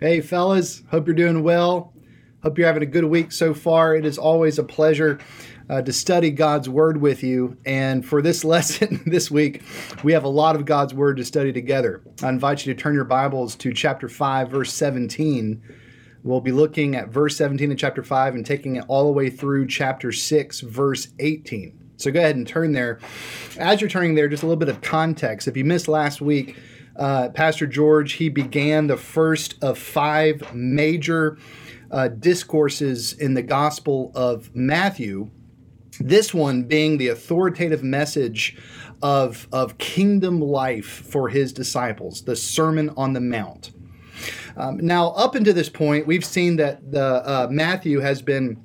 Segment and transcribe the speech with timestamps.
[0.00, 0.84] Hey, fellas.
[0.92, 1.92] Hope you're doing well.
[2.44, 3.96] Hope you're having a good week so far.
[3.96, 5.18] It is always a pleasure
[5.68, 7.56] uh, to study God's Word with you.
[7.66, 9.60] And for this lesson this week,
[10.04, 12.00] we have a lot of God's Word to study together.
[12.22, 15.60] I invite you to turn your Bibles to chapter 5, verse 17.
[16.22, 19.30] We'll be looking at verse 17 in chapter 5 and taking it all the way
[19.30, 21.76] through chapter 6, verse 18.
[21.96, 23.00] So go ahead and turn there.
[23.58, 25.48] As you're turning there, just a little bit of context.
[25.48, 26.56] If you missed last week,
[26.98, 31.38] uh, Pastor George, he began the first of five major
[31.90, 35.30] uh, discourses in the Gospel of Matthew.
[36.00, 38.56] This one being the authoritative message
[39.02, 43.72] of, of kingdom life for his disciples, the Sermon on the Mount.
[44.56, 48.62] Um, now, up until this point, we've seen that the uh, Matthew has been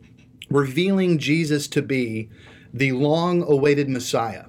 [0.50, 2.30] revealing Jesus to be
[2.73, 4.45] the long awaited Messiah.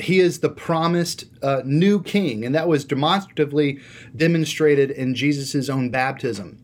[0.00, 3.78] He is the promised uh, new king, and that was demonstratively
[4.14, 6.58] demonstrated in Jesus' own baptism.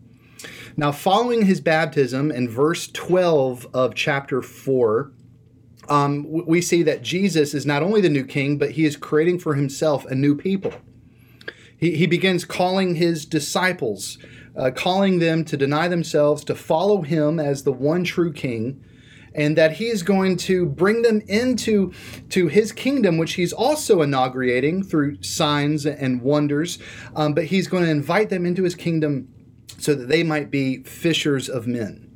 [0.76, 5.12] Now, following his baptism in verse 12 of chapter 4,
[5.88, 9.40] um, we see that Jesus is not only the new king, but he is creating
[9.40, 10.72] for himself a new people.
[11.76, 14.18] He, he begins calling his disciples,
[14.56, 18.84] uh, calling them to deny themselves, to follow him as the one true king,
[19.34, 21.92] and that he is going to bring them into
[22.30, 26.78] to his kingdom, which he's also inaugurating through signs and wonders.
[27.14, 29.28] Um, but he's going to invite them into his kingdom
[29.78, 32.06] so that they might be fishers of men.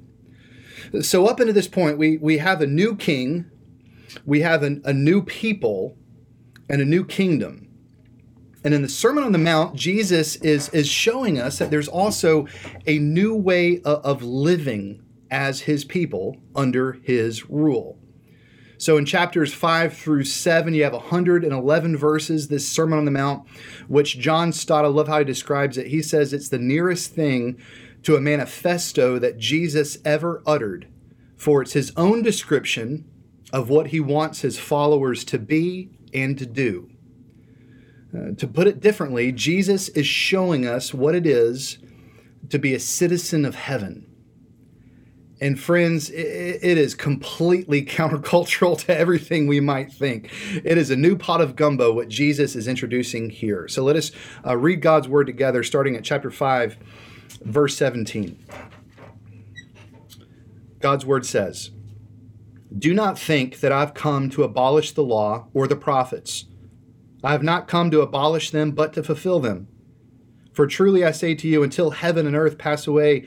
[1.03, 3.51] So up into this point, we we have a new king,
[4.25, 5.97] we have an, a new people,
[6.69, 7.69] and a new kingdom.
[8.65, 12.47] And in the Sermon on the Mount, Jesus is, is showing us that there's also
[12.87, 15.04] a new way of living
[15.35, 17.99] as his people under his rule.
[18.79, 23.45] So in chapters 5 through 7, you have 111 verses, this Sermon on the Mount,
[23.89, 25.89] which John Stott, I love how he describes it.
[25.89, 27.61] He says it's the nearest thing
[28.05, 30.87] to a manifesto that Jesus ever uttered,
[31.37, 33.05] for it's his own description
[33.53, 36.89] of what he wants his followers to be and to do.
[38.17, 41.79] Uh, to put it differently, Jesus is showing us what it is
[42.51, 44.07] to be a citizen of heaven
[45.41, 50.31] and friends, it, is completely countercultural to everything we might think.
[50.65, 53.69] It is a new pot of gumbo, what Jesus is introducing here.
[53.69, 54.13] So let us
[54.47, 56.77] uh, read God's word together, starting at chapter 5,
[57.43, 58.45] verse 17.
[60.81, 61.71] God's word says,
[62.77, 66.45] Do not think that I've come to abolish the law or the prophets.
[67.25, 69.69] I have not come to abolish them, but to fulfill them.
[70.55, 73.27] For truly I say to you, until heaven and earth pass away,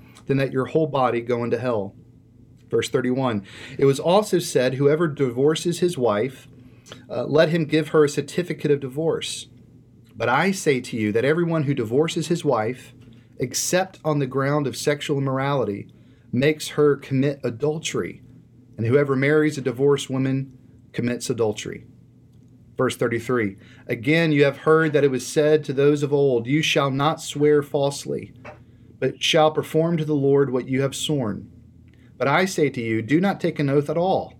[0.31, 1.93] than that your whole body go into hell.
[2.69, 3.45] Verse 31
[3.77, 6.47] It was also said, Whoever divorces his wife,
[7.09, 9.47] uh, let him give her a certificate of divorce.
[10.15, 12.93] But I say to you that everyone who divorces his wife,
[13.39, 15.91] except on the ground of sexual immorality,
[16.31, 18.21] makes her commit adultery,
[18.77, 20.57] and whoever marries a divorced woman
[20.93, 21.87] commits adultery.
[22.77, 23.57] Verse 33
[23.87, 27.21] Again, you have heard that it was said to those of old, You shall not
[27.21, 28.33] swear falsely,
[29.01, 31.51] but shall perform to the Lord what you have sworn.
[32.17, 34.35] But I say to you, do not take an oath at all,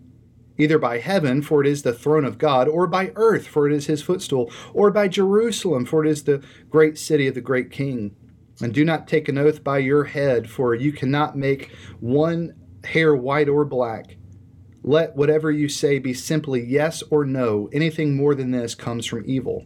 [0.58, 3.74] either by heaven, for it is the throne of God, or by earth, for it
[3.74, 7.72] is his footstool, or by Jerusalem, for it is the great city of the great
[7.72, 8.16] king.
[8.62, 12.54] And do not take an oath by your head, for you cannot make one
[12.84, 14.18] hair white or black.
[14.84, 17.68] Let whatever you say be simply yes or no.
[17.74, 19.66] Anything more than this comes from evil.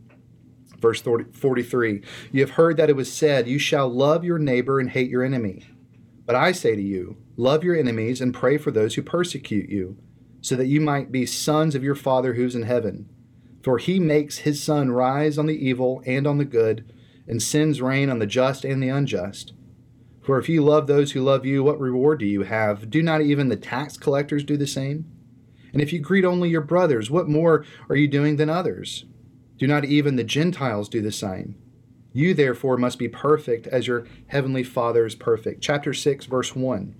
[0.81, 2.01] Verse 43
[2.31, 5.23] You have heard that it was said, You shall love your neighbor and hate your
[5.23, 5.67] enemy.
[6.25, 9.97] But I say to you, Love your enemies and pray for those who persecute you,
[10.41, 13.07] so that you might be sons of your Father who's in heaven.
[13.63, 16.91] For he makes his sun rise on the evil and on the good,
[17.27, 19.53] and sends rain on the just and the unjust.
[20.23, 22.89] For if you love those who love you, what reward do you have?
[22.89, 25.05] Do not even the tax collectors do the same?
[25.73, 29.05] And if you greet only your brothers, what more are you doing than others?
[29.61, 31.55] Do not even the Gentiles do the same?
[32.13, 35.61] You therefore must be perfect as your heavenly Father is perfect.
[35.61, 36.95] Chapter 6, verse 1.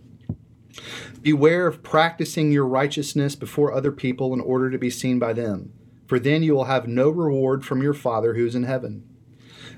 [1.23, 5.73] Beware of practicing your righteousness before other people in order to be seen by them,
[6.05, 9.09] for then you will have no reward from your Father who is in heaven.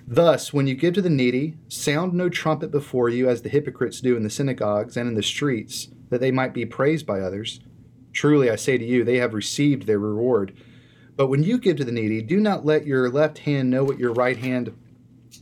[0.06, 4.02] Thus, when you give to the needy, sound no trumpet before you as the hypocrites
[4.02, 7.62] do in the synagogues and in the streets, that they might be praised by others.
[8.12, 10.54] Truly, I say to you, they have received their reward.
[11.16, 14.00] But when you give to the needy, do not let your left hand know what
[14.00, 14.76] your right hand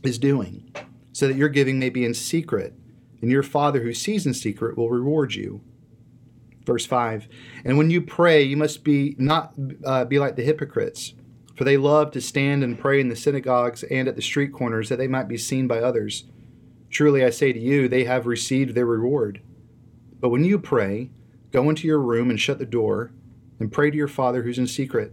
[0.02, 0.72] is doing,
[1.12, 2.74] so that your giving may be in secret,
[3.20, 5.62] and your Father who sees in secret will reward you.
[6.64, 7.28] Verse 5
[7.64, 9.54] And when you pray, you must be not
[9.84, 11.14] uh, be like the hypocrites,
[11.56, 14.88] for they love to stand and pray in the synagogues and at the street corners
[14.88, 16.24] that they might be seen by others.
[16.90, 19.40] Truly, I say to you, they have received their reward.
[20.20, 21.10] But when you pray,
[21.52, 23.12] Go into your room and shut the door,
[23.60, 25.12] and pray to your Father who's in secret.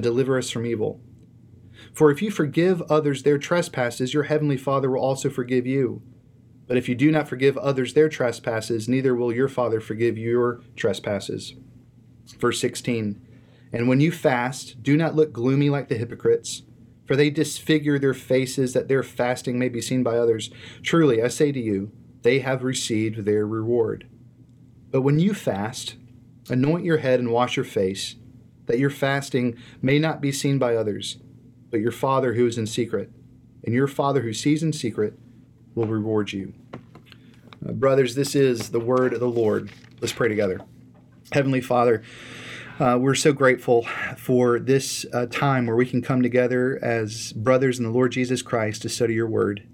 [0.00, 1.00] deliver us from evil.
[1.92, 6.02] For if you forgive others their trespasses, your heavenly Father will also forgive you.
[6.66, 10.60] But if you do not forgive others their trespasses, neither will your Father forgive your
[10.76, 11.54] trespasses.
[12.38, 13.20] Verse 16
[13.72, 16.62] And when you fast, do not look gloomy like the hypocrites,
[17.06, 20.50] for they disfigure their faces that their fasting may be seen by others.
[20.82, 21.90] Truly, I say to you,
[22.22, 24.06] they have received their reward.
[24.90, 25.96] But when you fast,
[26.50, 28.16] anoint your head and wash your face,
[28.68, 31.18] that your fasting may not be seen by others,
[31.70, 33.10] but your Father who is in secret.
[33.64, 35.18] And your Father who sees in secret
[35.74, 36.54] will reward you.
[37.66, 39.70] Uh, brothers, this is the word of the Lord.
[40.00, 40.60] Let's pray together.
[41.32, 42.02] Heavenly Father,
[42.78, 47.78] uh, we're so grateful for this uh, time where we can come together as brothers
[47.78, 49.66] in the Lord Jesus Christ to study your word.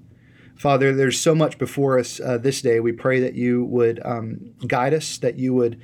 [0.57, 2.81] Father, there's so much before us uh, this day.
[2.81, 5.81] We pray that you would um, guide us, that you would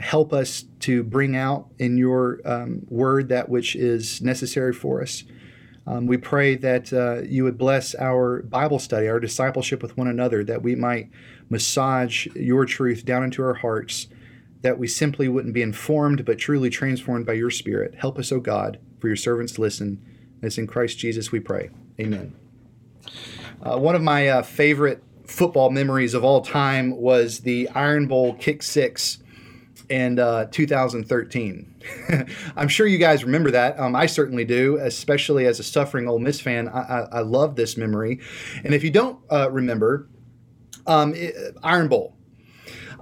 [0.00, 5.24] help us to bring out in your um, word that which is necessary for us.
[5.86, 10.08] Um, we pray that uh, you would bless our Bible study, our discipleship with one
[10.08, 11.10] another, that we might
[11.48, 14.08] massage your truth down into our hearts,
[14.62, 17.94] that we simply wouldn't be informed, but truly transformed by your Spirit.
[17.94, 20.02] Help us, O God, for your servants listen.
[20.42, 21.70] As in Christ Jesus we pray.
[22.00, 22.34] Amen.
[23.62, 28.34] Uh, one of my uh, favorite football memories of all time was the Iron Bowl
[28.34, 29.18] kick six
[29.88, 31.74] in uh, 2013.
[32.56, 33.78] I'm sure you guys remember that.
[33.78, 36.68] Um, I certainly do, especially as a suffering Ole Miss fan.
[36.68, 38.20] I, I, I love this memory.
[38.64, 40.08] And if you don't uh, remember,
[40.86, 42.16] um, it, Iron Bowl.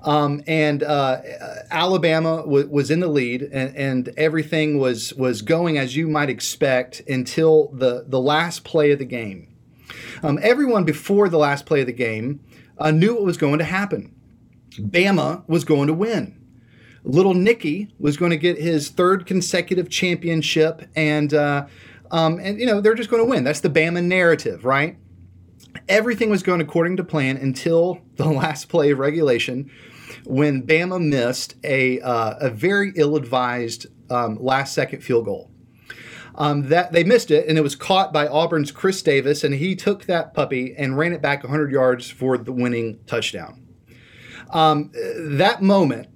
[0.02, 1.22] Um, and uh,
[1.70, 6.28] Alabama w- was in the lead, and, and, everything was was going as you might
[6.28, 9.48] expect until the the last play of the game.
[10.22, 12.40] Um, everyone before the last play of the game
[12.76, 14.14] uh, knew what was going to happen.
[14.78, 16.43] Bama was going to win.
[17.04, 21.66] Little Nicky was going to get his third consecutive championship, and uh,
[22.10, 23.44] um, and you know they're just going to win.
[23.44, 24.96] That's the Bama narrative, right?
[25.88, 29.70] everything was going according to plan until the last play of regulation
[30.24, 35.50] when Bama missed a, uh, a very ill advised um, last second field goal.
[36.36, 39.76] Um, that they missed it, and it was caught by Auburn's Chris Davis, and he
[39.76, 43.64] took that puppy and ran it back 100 yards for the winning touchdown.
[44.50, 46.08] Um, that moment,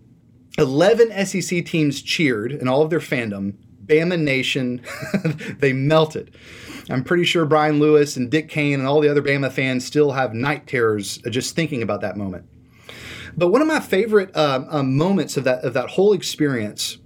[0.59, 3.55] 11 SEC teams cheered and all of their fandom.
[3.85, 4.83] Bama Nation,
[5.61, 6.37] they melted.
[6.91, 10.13] I'm pretty sure Brian Lewis and Dick Kane and all the other Bama fans still
[10.13, 12.47] have night terrors just thinking about that moment.
[13.37, 16.99] But one of my favorite um, moments of that of that whole experience,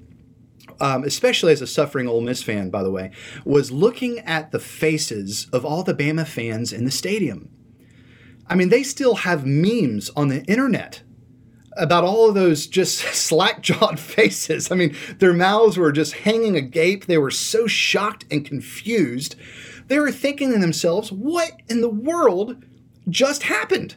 [0.80, 3.10] um, especially as a suffering Ole Miss fan, by the way,
[3.44, 7.50] was looking at the faces of all the Bama fans in the stadium.
[8.46, 11.02] I mean, they still have memes on the internet
[11.76, 14.70] about all of those just slack jawed faces.
[14.70, 17.06] I mean, their mouths were just hanging agape.
[17.06, 19.36] They were so shocked and confused.
[19.88, 22.64] They were thinking to themselves, what in the world
[23.08, 23.96] just happened?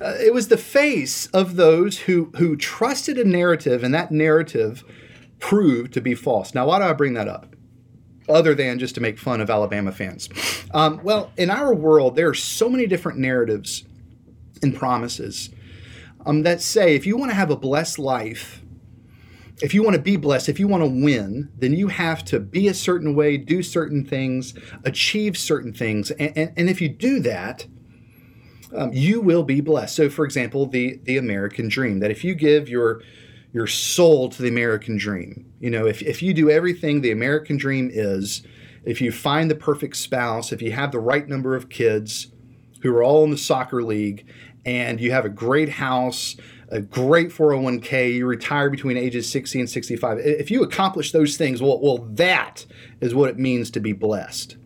[0.00, 4.82] Uh, it was the face of those who, who trusted a narrative, and that narrative
[5.38, 6.54] proved to be false.
[6.54, 7.54] Now, why do I bring that up?
[8.28, 10.28] Other than just to make fun of Alabama fans.
[10.72, 13.84] Um, well, in our world, there are so many different narratives
[14.62, 15.50] and promises
[16.28, 18.62] um, that say if you want to have a blessed life,
[19.60, 22.38] if you want to be blessed, if you want to win, then you have to
[22.38, 24.54] be a certain way, do certain things,
[24.84, 26.10] achieve certain things.
[26.12, 27.66] And, and, and if you do that,
[28.76, 29.96] um, you will be blessed.
[29.96, 33.00] So, for example, the the American dream that if you give your
[33.52, 37.56] your soul to the American dream, you know, if, if you do everything the American
[37.56, 38.42] dream is,
[38.84, 42.28] if you find the perfect spouse, if you have the right number of kids
[42.82, 44.26] who are all in the soccer league,
[44.64, 46.36] and you have a great house,
[46.68, 50.18] a great 401k, you retire between ages 60 and 65.
[50.18, 52.66] If you accomplish those things, well, well, that
[53.00, 54.56] is what it means to be blessed.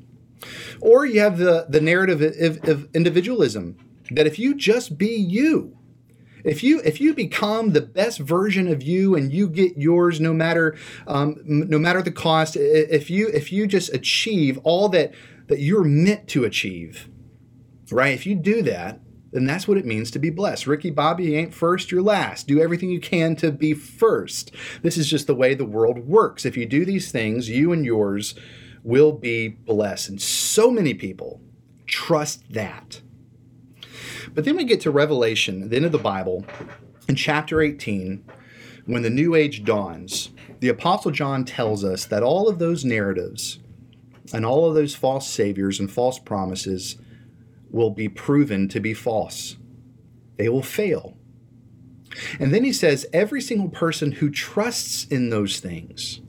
[0.81, 3.77] Or you have the, the narrative of, of individualism
[4.11, 5.79] that if you just be you,
[6.45, 10.33] if you if you become the best version of you and you get yours no
[10.33, 15.15] matter um, no matter the cost if you if you just achieve all that
[15.47, 17.09] that you're meant to achieve
[17.91, 19.01] right if you do that
[19.33, 20.67] then that's what it means to be blessed.
[20.67, 22.47] Ricky Bobby ain't first, you're last.
[22.47, 24.53] Do everything you can to be first.
[24.83, 26.45] This is just the way the world works.
[26.45, 28.35] If you do these things, you and yours
[28.85, 30.11] will be blessed.
[30.11, 31.41] And so many people
[31.87, 33.01] trust that.
[34.35, 36.45] But then we get to Revelation, the end of the Bible,
[37.09, 38.25] in chapter 18,
[38.87, 40.31] when the new age dawns.
[40.61, 43.59] The Apostle John tells us that all of those narratives
[44.33, 46.97] and all of those false saviors and false promises
[47.73, 49.57] will be proven to be false.
[50.37, 51.17] They will fail.
[52.39, 56.21] And then he says, every single person who trusts in those things,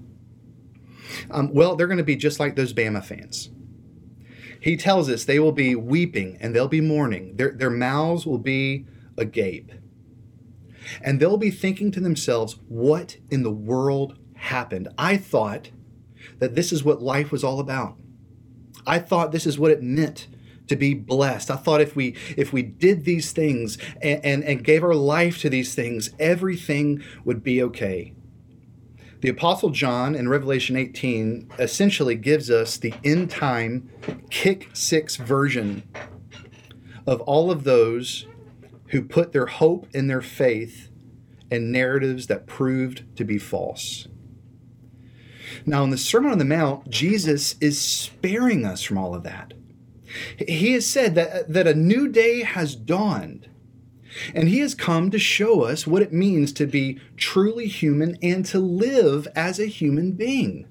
[1.30, 3.52] um, well, they're going to be just like those Bama fans.
[4.60, 7.36] He tells us they will be weeping and they'll be mourning.
[7.36, 8.86] Their, their mouths will be
[9.18, 9.74] agape.
[11.02, 14.88] And they'll be thinking to themselves, what in the world happened?
[14.98, 15.72] I thought
[16.40, 17.98] that this is what life was all about.
[18.88, 20.28] I thought this is what it meant
[20.74, 21.52] to be blessed.
[21.52, 25.40] I thought if we if we did these things and, and, and gave our life
[25.42, 28.14] to these things, everything would be okay.
[29.22, 33.90] The Apostle John in Revelation 18 essentially gives us the end time
[34.32, 35.84] kick six version
[37.06, 38.26] of all of those
[38.88, 40.90] who put their hope in their faith
[41.52, 44.08] and narratives that proved to be false.
[45.66, 49.54] Now, in the Sermon on the Mount, Jesus is sparing us from all of that.
[50.38, 53.50] He has said that, that a new day has dawned
[54.34, 58.46] and he has come to show us what it means to be truly human and
[58.46, 60.68] to live as a human being.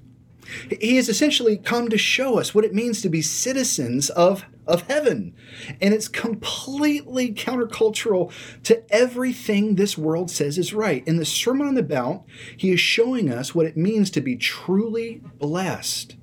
[0.81, 4.83] He has essentially come to show us what it means to be citizens of, of
[4.83, 5.35] heaven.
[5.81, 8.33] And it's completely countercultural
[8.65, 11.07] to everything this world says is right.
[11.07, 12.23] In the Sermon on the Mount,
[12.57, 16.17] he is showing us what it means to be truly blessed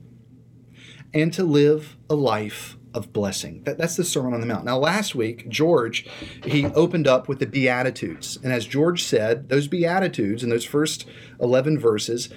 [1.13, 3.63] and to live a life of blessing.
[3.63, 4.65] That, that's the Sermon on the Mount.
[4.65, 6.05] Now, last week, George,
[6.43, 8.37] he opened up with the Beatitudes.
[8.43, 11.07] And as George said, those Beatitudes in those first
[11.39, 12.29] 11 verses,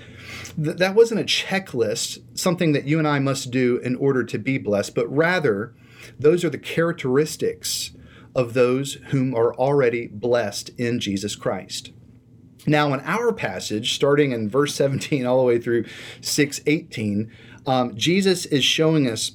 [0.56, 4.38] th- that wasn't a checklist, something that you and I must do in order to
[4.38, 5.74] be blessed, but rather,
[6.18, 7.90] those are the characteristics
[8.34, 11.92] of those whom are already blessed in Jesus Christ.
[12.66, 15.84] Now, in our passage, starting in verse 17 all the way through
[16.20, 17.30] 618,
[17.66, 19.32] um, Jesus is showing us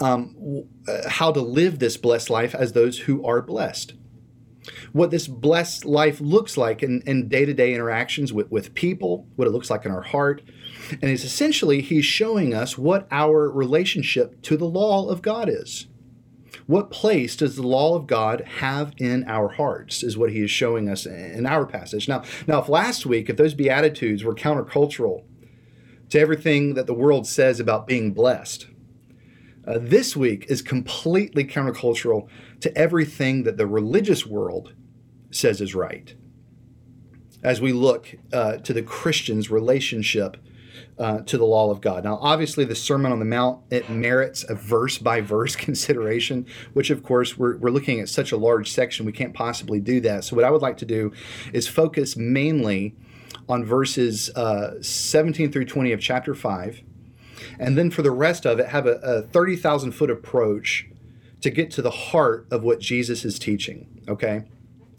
[0.00, 3.94] um, uh, how to live this blessed life as those who are blessed.
[4.92, 9.46] What this blessed life looks like in day to day interactions with, with people, what
[9.46, 10.42] it looks like in our heart.
[10.90, 15.88] And it's essentially, he's showing us what our relationship to the law of God is.
[16.66, 20.02] What place does the law of God have in our hearts?
[20.02, 22.08] Is what he is showing us in our passage.
[22.08, 25.24] Now, now, if last week, if those beatitudes were countercultural
[26.08, 28.68] to everything that the world says about being blessed,
[29.66, 32.28] uh, this week is completely countercultural
[32.60, 34.74] to everything that the religious world
[35.30, 36.14] says is right.
[37.42, 40.36] As we look uh, to the Christian's relationship
[40.98, 42.04] uh, to the law of God.
[42.04, 46.90] Now, obviously, the Sermon on the Mount it merits a verse by verse consideration, which,
[46.90, 50.24] of course, we're, we're looking at such a large section we can't possibly do that.
[50.24, 51.12] So, what I would like to do
[51.52, 52.94] is focus mainly
[53.48, 56.82] on verses uh, 17 through 20 of chapter 5,
[57.58, 60.86] and then for the rest of it, have a, a 30,000 foot approach
[61.40, 64.02] to get to the heart of what Jesus is teaching.
[64.08, 64.44] Okay.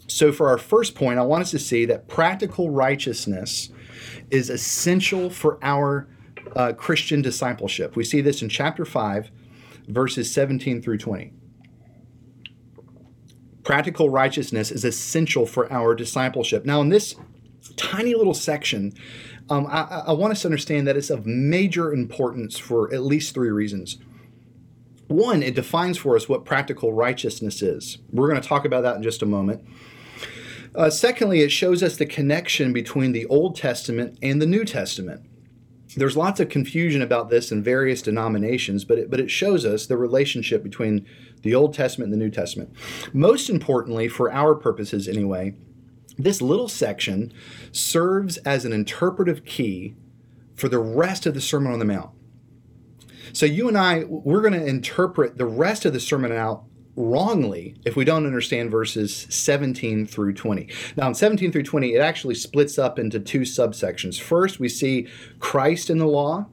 [0.08, 3.70] So, for our first point, I want us to see that practical righteousness
[4.30, 6.08] is essential for our
[6.56, 7.96] uh, Christian discipleship.
[7.96, 9.32] We see this in chapter 5,
[9.88, 11.34] verses 17 through 20.
[13.64, 16.66] Practical righteousness is essential for our discipleship.
[16.66, 17.16] Now, in this
[17.78, 18.94] tiny little section,
[19.50, 23.34] um, I, I want us to understand that it's of major importance for at least
[23.34, 23.98] three reasons.
[25.08, 28.00] One, it defines for us what practical righteousness is.
[28.12, 29.64] We're going to talk about that in just a moment.
[30.74, 35.22] Uh, secondly, it shows us the connection between the Old Testament and the New Testament.
[35.96, 39.86] There's lots of confusion about this in various denominations, but it, but it shows us
[39.86, 41.06] the relationship between
[41.44, 42.74] the Old Testament and the New Testament.
[43.14, 45.56] Most importantly, for our purposes anyway,
[46.18, 47.34] this little section
[47.72, 49.96] serves as an interpretive key
[50.56, 52.12] for the rest of the Sermon on the Mount.
[53.34, 56.64] So you and I, we're going to interpret the rest of the Sermon out
[56.96, 60.70] wrongly if we don't understand verses 17 through 20.
[60.96, 64.20] Now, in 17 through 20, it actually splits up into two subsections.
[64.20, 65.08] First, we see
[65.40, 66.46] Christ in the law,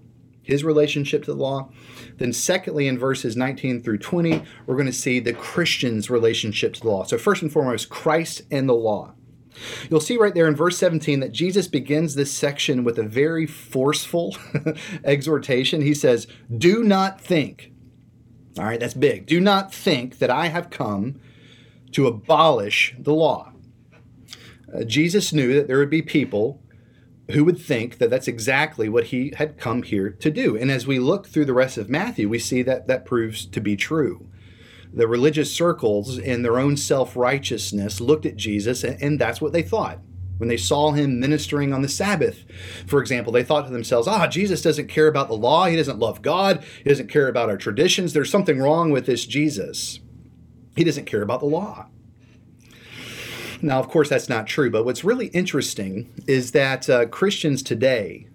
[0.43, 1.71] his relationship to the law.
[2.19, 6.81] Then, secondly, in verses 19 through 20, we're going to see the Christian's relationship to
[6.81, 7.05] the law.
[7.05, 9.15] So, first and foremost, Christ and the law.
[9.91, 13.47] You'll see right there in verse 17 that Jesus begins this section with a very
[13.47, 14.37] forceful
[15.05, 15.83] exhortation.
[15.83, 17.73] He says, Do not think
[18.59, 19.27] all right, that's big.
[19.27, 21.21] Do not think that I have come
[21.93, 23.53] to abolish the law.
[24.73, 26.63] Uh, Jesus knew that there would be people
[27.31, 30.57] who would think that that's exactly what he had come here to do.
[30.57, 33.61] And as we look through the rest of Matthew, we see that that proves to
[33.61, 34.29] be true.
[34.95, 39.53] The religious circles, in their own self righteousness, looked at Jesus, and, and that's what
[39.53, 40.01] they thought.
[40.37, 42.45] When they saw him ministering on the Sabbath,
[42.87, 45.67] for example, they thought to themselves, ah, Jesus doesn't care about the law.
[45.67, 46.65] He doesn't love God.
[46.83, 48.13] He doesn't care about our traditions.
[48.13, 50.01] There's something wrong with this Jesus.
[50.75, 51.87] He doesn't care about the law.
[53.63, 58.27] Now, of course, that's not true, but what's really interesting is that uh, Christians today,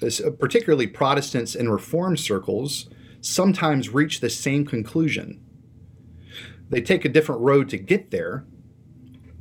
[0.00, 2.88] uh, particularly Protestants in Reformed circles,
[3.20, 5.44] sometimes reach the same conclusion.
[6.70, 8.44] They take a different road to get there,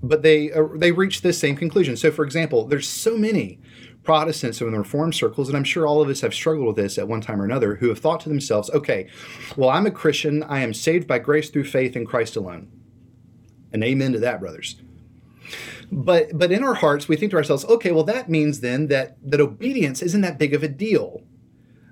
[0.01, 1.95] but they uh, they reach the same conclusion.
[1.95, 3.59] So, for example, there's so many
[4.03, 6.97] Protestants in the Reformed circles, and I'm sure all of us have struggled with this
[6.97, 9.07] at one time or another, who have thought to themselves, "Okay,
[9.55, 10.41] well, I'm a Christian.
[10.43, 12.67] I am saved by grace through faith in Christ alone."
[13.71, 14.77] And amen to that, brothers.
[15.91, 19.17] But but in our hearts, we think to ourselves, "Okay, well, that means then that
[19.23, 21.21] that obedience isn't that big of a deal.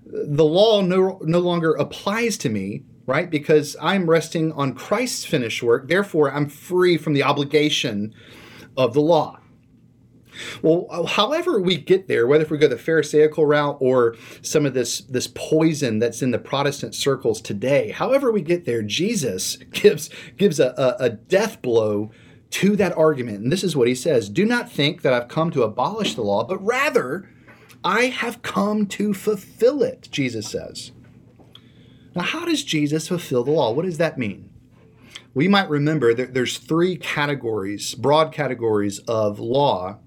[0.05, 3.31] The law no no longer applies to me." Right?
[3.31, 5.87] Because I'm resting on Christ's finished work.
[5.87, 8.13] Therefore, I'm free from the obligation
[8.75, 9.39] of the law.
[10.61, 14.75] Well, however we get there, whether if we go the Pharisaical route or some of
[14.75, 20.11] this, this poison that's in the Protestant circles today, however we get there, Jesus gives,
[20.37, 22.11] gives a, a, a death blow
[22.49, 23.39] to that argument.
[23.39, 26.21] And this is what he says Do not think that I've come to abolish the
[26.21, 27.29] law, but rather
[27.83, 30.91] I have come to fulfill it, Jesus says.
[32.17, 33.71] Now, how does Jesus fulfill the law?
[33.71, 34.49] What does that mean?
[35.35, 39.99] We might remember that there's three categories, broad categories of law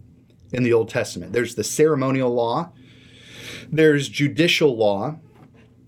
[0.53, 1.33] in the Old Testament.
[1.33, 2.73] There's the ceremonial law,
[3.71, 5.21] there's judicial law,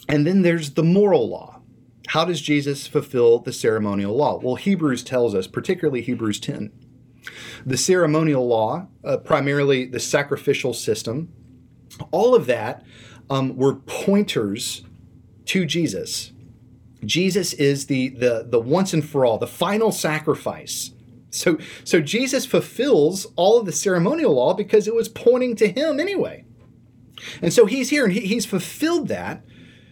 [0.09, 1.61] and then there's the moral law.
[2.07, 4.39] How does Jesus fulfill the ceremonial law?
[4.39, 6.71] Well, Hebrews tells us, particularly Hebrews 10.
[7.67, 11.33] The ceremonial law, uh, primarily the sacrificial system,
[12.13, 12.85] all of that
[13.29, 14.85] um, were pointers
[15.46, 16.33] to Jesus.
[17.05, 20.92] Jesus is the the the once and for all, the final sacrifice.
[21.31, 25.98] So so Jesus fulfills all of the ceremonial law because it was pointing to him
[25.98, 26.44] anyway.
[27.40, 29.44] And so he's here and he, he's fulfilled that.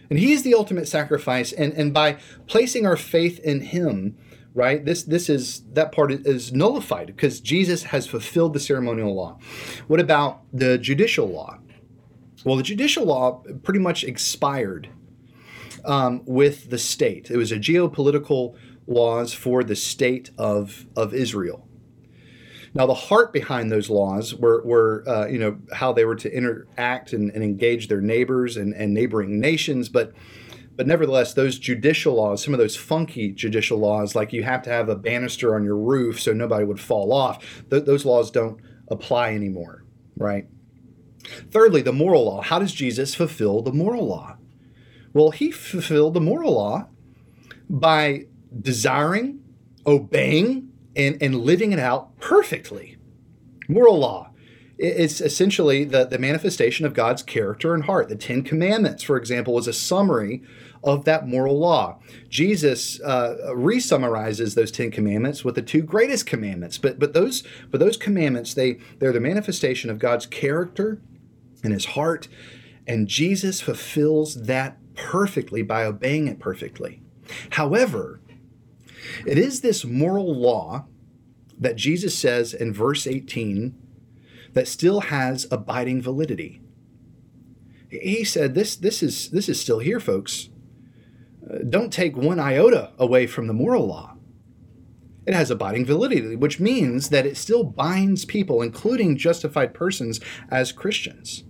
[0.09, 1.53] And he's the ultimate sacrifice.
[1.53, 4.17] And, and by placing our faith in him,
[4.53, 9.39] right, this this is that part is nullified because Jesus has fulfilled the ceremonial law.
[9.87, 11.59] What about the judicial law?
[12.43, 14.89] Well, the judicial law pretty much expired
[15.85, 17.29] um, with the state.
[17.29, 18.55] It was a geopolitical
[18.87, 21.67] laws for the state of, of Israel.
[22.73, 26.33] Now, the heart behind those laws were, were uh, you know, how they were to
[26.33, 30.13] interact and, and engage their neighbors and, and neighboring nations, but
[30.77, 34.69] but nevertheless, those judicial laws, some of those funky judicial laws, like you have to
[34.69, 38.59] have a banister on your roof so nobody would fall off, th- those laws don't
[38.87, 39.83] apply anymore,
[40.15, 40.47] right?
[41.51, 42.41] Thirdly, the moral law.
[42.41, 44.37] How does Jesus fulfill the moral law?
[45.13, 46.87] Well, he fulfilled the moral law
[47.69, 48.25] by
[48.59, 49.43] desiring,
[49.85, 52.97] obeying, and, and living it out perfectly.
[53.67, 54.31] Moral law.
[54.77, 58.09] It's essentially the, the manifestation of God's character and heart.
[58.09, 60.41] The Ten Commandments, for example, was a summary
[60.83, 61.99] of that moral law.
[62.29, 66.79] Jesus uh, re-summarizes those Ten Commandments with the two greatest commandments.
[66.79, 70.99] But but those but those commandments they they're the manifestation of God's character
[71.63, 72.27] and His heart,
[72.87, 77.01] and Jesus fulfills that perfectly by obeying it perfectly.
[77.51, 78.21] However,
[79.25, 80.85] it is this moral law
[81.59, 83.75] that Jesus says in verse 18
[84.53, 86.61] that still has abiding validity.
[87.89, 90.49] He said, "This, this is this is still here, folks.
[91.49, 94.15] Uh, don't take one iota away from the moral law.
[95.25, 100.71] It has abiding validity, which means that it still binds people, including justified persons, as
[100.71, 101.43] Christians."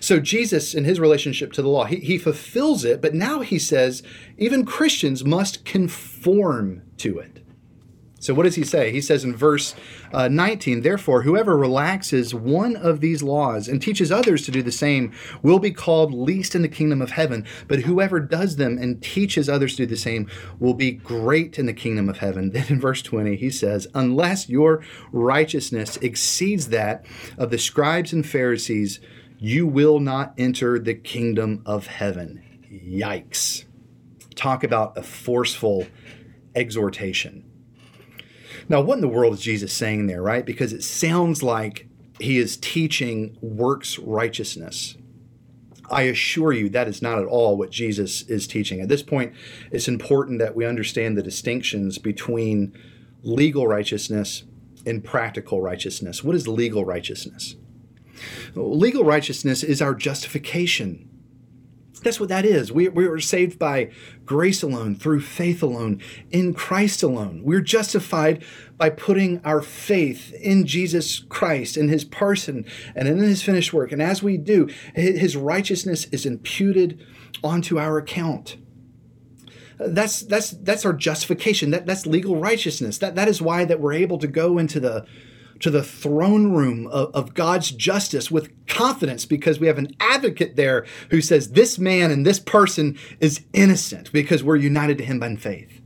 [0.00, 3.58] So Jesus, in his relationship to the law, he, he fulfills it, but now he
[3.58, 4.02] says
[4.38, 7.42] even Christians must conform to it.
[8.22, 8.92] So, what does he say?
[8.92, 9.74] He says in verse
[10.12, 14.70] uh, 19, Therefore, whoever relaxes one of these laws and teaches others to do the
[14.70, 17.44] same will be called least in the kingdom of heaven.
[17.66, 21.66] But whoever does them and teaches others to do the same will be great in
[21.66, 22.52] the kingdom of heaven.
[22.62, 27.04] Then in verse 20, he says, Unless your righteousness exceeds that
[27.36, 29.00] of the scribes and Pharisees,
[29.42, 32.40] you will not enter the kingdom of heaven.
[32.72, 33.64] Yikes.
[34.36, 35.88] Talk about a forceful
[36.54, 37.44] exhortation.
[38.68, 40.46] Now, what in the world is Jesus saying there, right?
[40.46, 41.88] Because it sounds like
[42.20, 44.96] he is teaching works righteousness.
[45.90, 48.80] I assure you that is not at all what Jesus is teaching.
[48.80, 49.32] At this point,
[49.72, 52.78] it's important that we understand the distinctions between
[53.24, 54.44] legal righteousness
[54.86, 56.22] and practical righteousness.
[56.22, 57.56] What is legal righteousness?
[58.54, 61.08] Legal righteousness is our justification
[62.02, 62.72] that's what that is.
[62.72, 63.90] We, we were saved by
[64.24, 67.42] grace alone, through faith alone, in Christ alone.
[67.44, 68.44] We're justified
[68.76, 73.92] by putting our faith in Jesus Christ, in his person, and in his finished work.
[73.92, 77.04] And as we do, his righteousness is imputed
[77.42, 78.56] onto our account.
[79.78, 81.70] That's that's that's our justification.
[81.72, 82.98] That that's legal righteousness.
[82.98, 85.04] That that is why that we're able to go into the
[85.62, 90.56] to the throne room of, of, God's justice with confidence because we have an advocate
[90.56, 95.18] there who says this man and this person is innocent because we're united to him
[95.18, 95.81] by faith.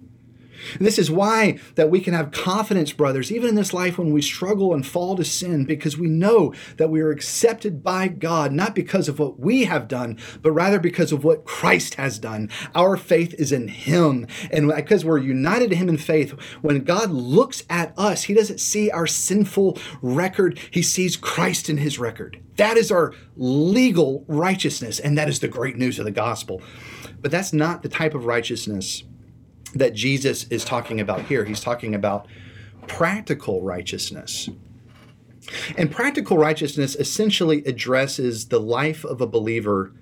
[0.78, 4.22] This is why that we can have confidence, brothers, even in this life when we
[4.22, 8.74] struggle and fall to sin, because we know that we are accepted by God, not
[8.74, 12.50] because of what we have done, but rather because of what Christ has done.
[12.74, 14.26] Our faith is in Him.
[14.50, 18.60] And because we're united to Him in faith, when God looks at us, He doesn't
[18.60, 22.42] see our sinful record, He sees Christ in His record.
[22.56, 26.62] That is our legal righteousness, and that is the great news of the gospel.
[27.20, 29.04] But that's not the type of righteousness
[29.74, 31.44] that Jesus is talking about here.
[31.44, 32.26] He's talking about
[32.86, 34.48] practical righteousness.
[35.76, 39.92] And practical righteousness essentially addresses the life of a believer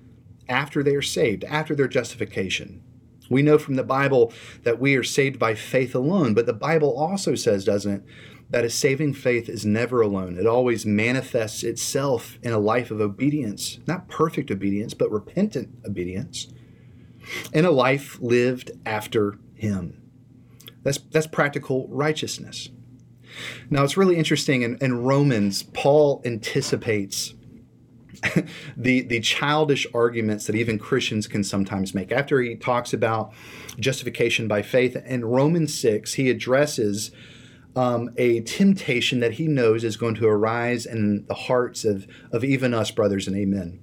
[0.47, 2.81] after they are saved, after their justification.
[3.29, 4.31] We know from the Bible
[4.63, 8.03] that we are saved by faith alone, but the Bible also says, doesn't it,
[8.51, 10.37] that a saving faith is never alone.
[10.37, 16.47] It always manifests itself in a life of obedience, not perfect obedience, but repentant obedience,
[17.51, 20.01] in a life lived after him.
[20.83, 22.69] That's, that's practical righteousness.
[23.69, 27.33] Now, it's really interesting in, in Romans, Paul anticipates
[28.77, 32.11] the, the childish arguments that even Christians can sometimes make.
[32.11, 33.33] After he talks about
[33.79, 37.11] justification by faith, in Romans 6, he addresses
[37.75, 42.43] um, a temptation that he knows is going to arise in the hearts of, of
[42.43, 43.79] even us, brothers, and amen.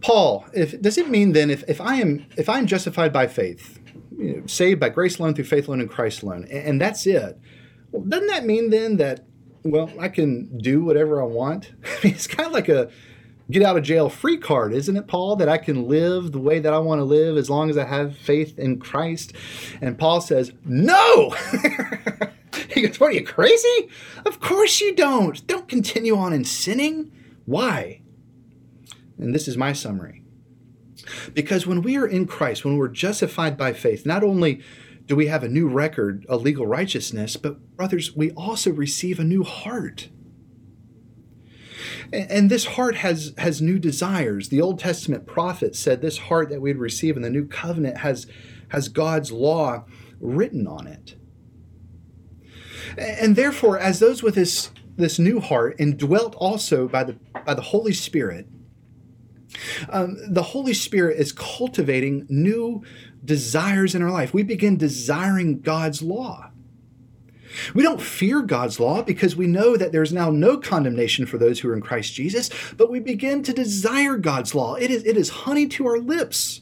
[0.00, 3.26] Paul, if, does it mean then if, if I am if I am justified by
[3.26, 3.78] faith,
[4.46, 7.38] saved by grace alone through faith alone and Christ alone, and, and that's it.
[7.90, 9.24] Well, doesn't that mean then that
[9.64, 11.72] well I can do whatever I want?
[12.02, 12.90] It's kind of like a
[13.50, 15.36] get out of jail free card, isn't it, Paul?
[15.36, 17.84] That I can live the way that I want to live as long as I
[17.84, 19.32] have faith in Christ.
[19.80, 21.30] And Paul says, no.
[22.70, 23.88] he goes, What are you crazy?
[24.24, 25.44] Of course you don't.
[25.46, 27.12] Don't continue on in sinning.
[27.46, 28.02] Why?
[29.18, 30.17] And this is my summary.
[31.34, 34.60] Because when we are in Christ, when we're justified by faith, not only
[35.06, 39.24] do we have a new record, a legal righteousness, but brothers, we also receive a
[39.24, 40.10] new heart.
[42.12, 44.48] And this heart has, has new desires.
[44.48, 48.26] The Old Testament prophet said this heart that we'd receive in the new covenant has,
[48.68, 49.84] has God's law
[50.20, 51.16] written on it.
[52.96, 57.62] And therefore, as those with this, this new heart, indwelt also by the, by the
[57.62, 58.46] Holy Spirit,
[59.90, 62.82] um, the Holy Spirit is cultivating new
[63.24, 64.32] desires in our life.
[64.32, 66.50] We begin desiring God's law.
[67.74, 71.60] We don't fear God's law because we know that there's now no condemnation for those
[71.60, 74.74] who are in Christ Jesus, but we begin to desire God's law.
[74.74, 76.60] It is, it is honey to our lips,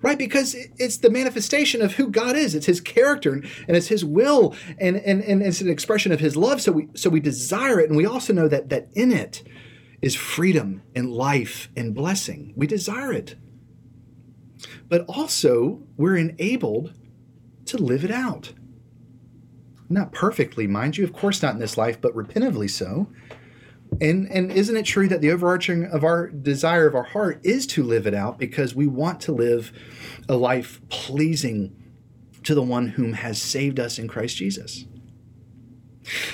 [0.00, 0.18] right?
[0.18, 2.54] Because it's the manifestation of who God is.
[2.54, 6.36] It's his character and it's his will and, and, and it's an expression of his
[6.36, 6.60] love.
[6.60, 7.88] So we, so we desire it.
[7.88, 9.42] And we also know that, that in it
[10.04, 12.52] is freedom and life and blessing.
[12.54, 13.36] We desire it.
[14.86, 16.92] But also, we're enabled
[17.64, 18.52] to live it out.
[19.88, 23.08] Not perfectly, mind you, of course not in this life, but repentively so.
[23.98, 27.66] And and isn't it true that the overarching of our desire of our heart is
[27.68, 29.72] to live it out because we want to live
[30.28, 31.74] a life pleasing
[32.42, 34.84] to the one whom has saved us in Christ Jesus?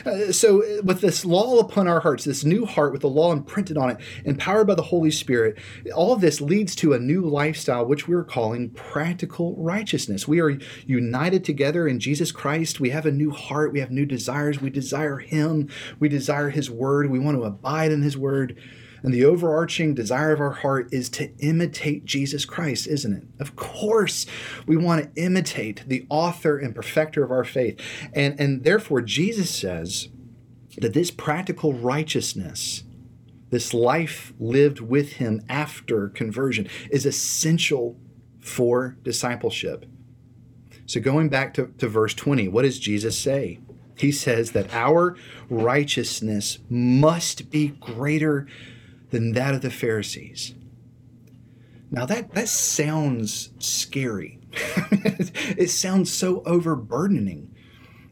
[0.04, 3.32] Uh, so, uh, with this law upon our hearts, this new heart with the law
[3.32, 5.58] imprinted on it, empowered by the Holy Spirit,
[5.94, 10.26] all of this leads to a new lifestyle, which we're calling practical righteousness.
[10.26, 12.80] We are united together in Jesus Christ.
[12.80, 13.72] We have a new heart.
[13.72, 14.60] We have new desires.
[14.60, 15.68] We desire Him.
[15.98, 17.10] We desire His Word.
[17.10, 18.58] We want to abide in His Word.
[19.02, 23.24] And the overarching desire of our heart is to imitate Jesus Christ, isn't it?
[23.38, 24.26] Of course,
[24.66, 27.80] we want to imitate the author and perfecter of our faith.
[28.12, 30.08] And, and therefore, Jesus says
[30.78, 32.84] that this practical righteousness,
[33.50, 37.96] this life lived with him after conversion, is essential
[38.40, 39.86] for discipleship.
[40.86, 43.60] So, going back to, to verse 20, what does Jesus say?
[43.96, 45.14] He says that our
[45.50, 48.46] righteousness must be greater
[49.10, 50.54] than that of the Pharisees.
[51.90, 54.38] Now that that sounds scary.
[54.92, 57.54] it sounds so overburdening.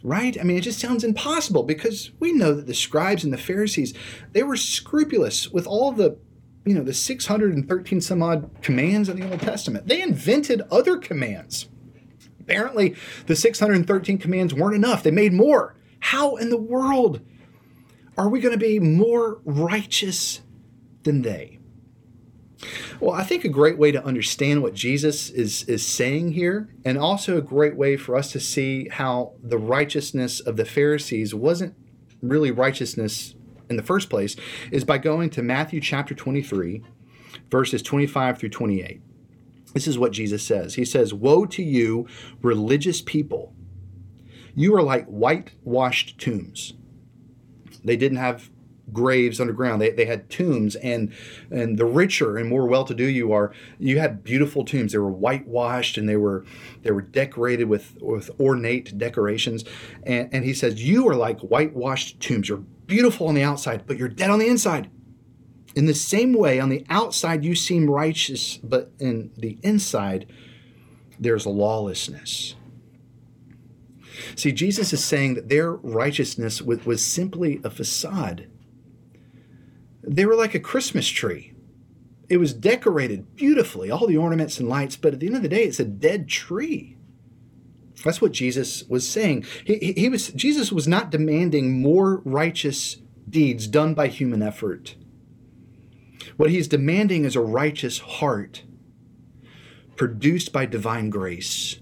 [0.05, 0.39] Right?
[0.39, 3.95] I mean, it just sounds impossible because we know that the scribes and the Pharisees,
[4.33, 6.19] they were scrupulous with all the
[6.65, 9.89] you know, the 613 some odd commands in the Old Testament.
[9.89, 11.67] They invented other commands.
[12.41, 12.95] Apparently,
[13.27, 15.03] the 613 commands weren't enough.
[15.03, 15.77] They made more.
[16.01, 17.21] How in the world
[18.19, 20.43] are we going to be more righteous
[21.05, 21.59] than they.
[23.01, 26.99] Well, I think a great way to understand what Jesus is, is saying here, and
[26.99, 31.77] also a great way for us to see how the righteousness of the Pharisees wasn't
[32.21, 33.37] really righteousness
[33.71, 34.35] in the first place,
[34.73, 36.83] is by going to Matthew chapter 23,
[37.51, 39.03] verses 25 through 28.
[39.75, 40.75] This is what Jesus says.
[40.75, 42.09] He says, Woe to you,
[42.43, 43.55] religious people!
[44.55, 46.75] You are like whitewashed tombs.
[47.85, 48.51] They didn't have
[48.93, 49.81] graves underground.
[49.81, 51.13] They, they had tombs, and
[51.51, 54.93] and the richer and more well-to-do you are, you had beautiful tombs.
[54.93, 56.45] They were whitewashed and they were
[56.83, 59.65] they were decorated with with ornate decorations.
[60.05, 62.49] And, and he says, you are like whitewashed tombs.
[62.49, 64.91] You're beautiful on the outside, but you're dead on the inside.
[65.75, 70.27] In the same way, on the outside you seem righteous, but in the inside
[71.21, 72.55] there's lawlessness.
[74.35, 78.49] See, Jesus is saying that their righteousness was, was simply a facade
[80.09, 81.55] they were like a Christmas tree.
[82.29, 85.49] It was decorated beautifully, all the ornaments and lights, but at the end of the
[85.49, 86.97] day, it's a dead tree.
[88.05, 89.45] That's what Jesus was saying.
[89.65, 94.95] He, he was Jesus was not demanding more righteous deeds done by human effort.
[96.37, 98.63] What he's demanding is a righteous heart
[99.97, 101.81] produced by divine grace.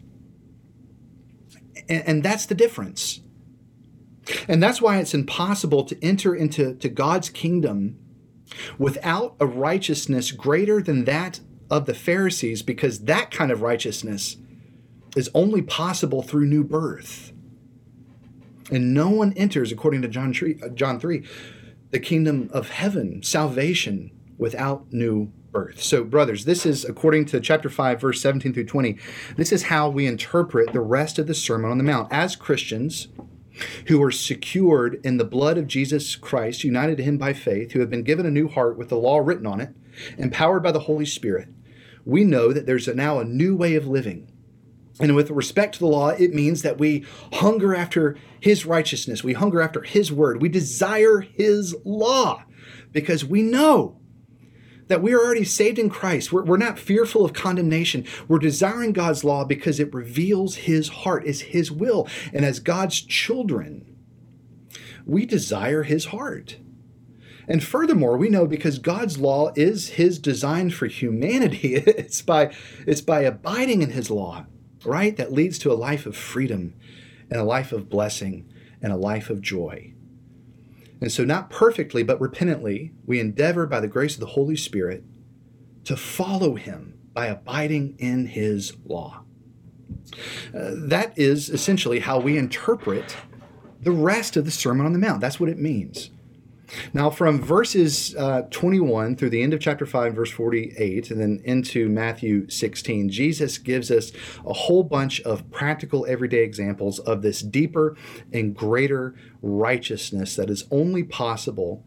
[1.88, 3.20] And, and that's the difference.
[4.48, 7.98] And that's why it's impossible to enter into to God's kingdom
[8.78, 11.40] without a righteousness greater than that
[11.70, 14.36] of the Pharisees, because that kind of righteousness
[15.16, 17.32] is only possible through new birth.
[18.70, 21.24] And no one enters, according to John 3, uh, John 3
[21.90, 25.80] the kingdom of heaven, salvation, without new birth.
[25.82, 28.98] So, brothers, this is, according to chapter 5, verse 17 through 20,
[29.36, 32.12] this is how we interpret the rest of the Sermon on the Mount.
[32.12, 33.08] As Christians,
[33.86, 37.80] who are secured in the blood of Jesus Christ, united to him by faith, who
[37.80, 39.70] have been given a new heart with the law written on it,
[40.18, 41.48] empowered by the Holy Spirit,
[42.04, 44.30] we know that there's now a new way of living.
[45.00, 49.22] And with respect to the law, it means that we hunger after his righteousness.
[49.22, 50.40] We hunger after his word.
[50.40, 52.44] We desire his law
[52.92, 54.00] because we know
[54.88, 56.32] that we are already saved in Christ.
[56.32, 58.04] We're, we're not fearful of condemnation.
[58.28, 62.08] We're desiring God's law because it reveals His heart, is His will.
[62.32, 63.96] And as God's children,
[65.04, 66.58] we desire His heart.
[67.48, 72.52] And furthermore, we know because God's law is His design for humanity, it's by,
[72.86, 74.46] it's by abiding in His law,
[74.84, 76.74] right, that leads to a life of freedom
[77.30, 79.92] and a life of blessing and a life of joy.
[81.00, 85.04] And so, not perfectly, but repentantly, we endeavor by the grace of the Holy Spirit
[85.84, 89.22] to follow him by abiding in his law.
[90.54, 93.16] Uh, that is essentially how we interpret
[93.80, 95.20] the rest of the Sermon on the Mount.
[95.20, 96.10] That's what it means.
[96.92, 101.40] Now, from verses uh, 21 through the end of chapter 5, verse 48, and then
[101.44, 104.12] into Matthew 16, Jesus gives us
[104.44, 107.96] a whole bunch of practical everyday examples of this deeper
[108.32, 109.14] and greater
[109.46, 111.84] righteousness that is only possible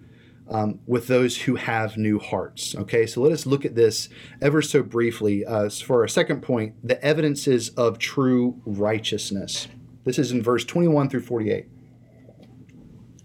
[0.50, 2.76] um, with those who have new hearts.
[2.76, 4.10] Okay, so let us look at this
[4.41, 5.45] ever so briefly.
[5.45, 9.67] Uh, for our second point, the evidences of true righteousness.
[10.06, 11.67] This is in verse 21 through 48.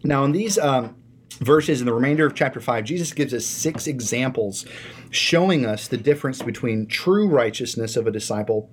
[0.03, 0.59] Now, in these.
[0.59, 0.97] Um,
[1.41, 4.65] verses in the remainder of chapter 5, Jesus gives us six examples
[5.11, 8.71] showing us the difference between true righteousness of a disciple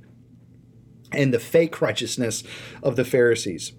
[1.12, 2.44] and the fake righteousness
[2.82, 3.74] of the Pharisees.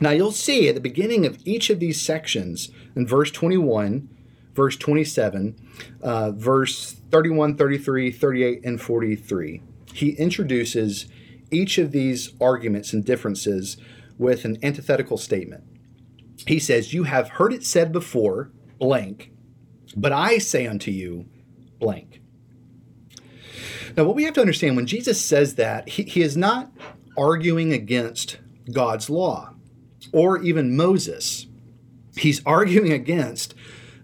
[0.00, 4.08] Now, you'll see at the beginning of each of these sections, in verse 21,
[4.54, 5.56] verse 27,
[6.02, 11.06] uh, verse 31, 33, 38, and 43, he introduces
[11.50, 13.76] each of these arguments and differences
[14.16, 15.64] with an antithetical statement
[16.46, 19.32] he says, You have heard it said before, blank,
[19.96, 21.26] but I say unto you,
[21.78, 22.20] blank.
[23.96, 26.70] Now, what we have to understand when Jesus says that, he, he is not
[27.16, 28.38] arguing against
[28.72, 29.54] God's law
[30.12, 31.46] or even Moses.
[32.16, 33.54] He's arguing against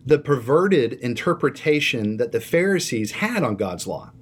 [0.04, 4.12] the perverted interpretation that the Pharisees had on God's law.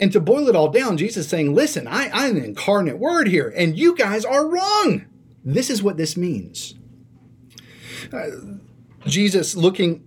[0.00, 3.28] And to boil it all down, Jesus is saying, Listen, I, I'm an incarnate word
[3.28, 5.06] here, and you guys are wrong.
[5.44, 6.74] This is what this means.
[8.12, 8.26] Uh,
[9.06, 10.04] Jesus, looking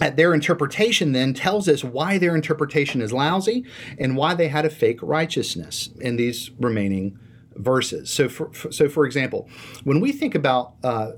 [0.00, 3.64] at their interpretation, then tells us why their interpretation is lousy
[3.98, 7.18] and why they had a fake righteousness in these remaining
[7.56, 8.10] verses.
[8.10, 9.48] So, for, so for example,
[9.84, 11.12] when we think about uh,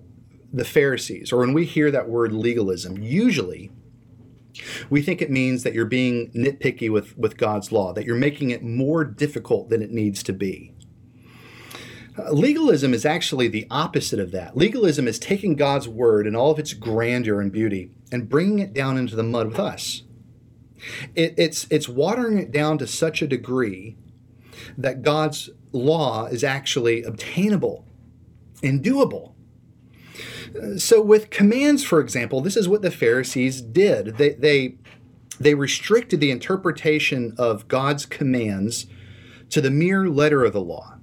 [0.52, 3.70] the Pharisees, or when we hear that word legalism, usually
[4.88, 8.50] we think it means that you're being nitpicky with, with God's law, that you're making
[8.50, 10.72] it more difficult than it needs to be.
[12.30, 14.56] Legalism is actually the opposite of that.
[14.56, 18.72] Legalism is taking God's word and all of its grandeur and beauty and bringing it
[18.72, 20.02] down into the mud with us.
[21.16, 23.96] It, it's, it's watering it down to such a degree
[24.78, 27.84] that God's law is actually obtainable
[28.62, 29.32] and doable.
[30.76, 34.18] So, with commands, for example, this is what the Pharisees did.
[34.18, 34.76] They, they,
[35.40, 38.86] they restricted the interpretation of God's commands
[39.50, 40.98] to the mere letter of the law.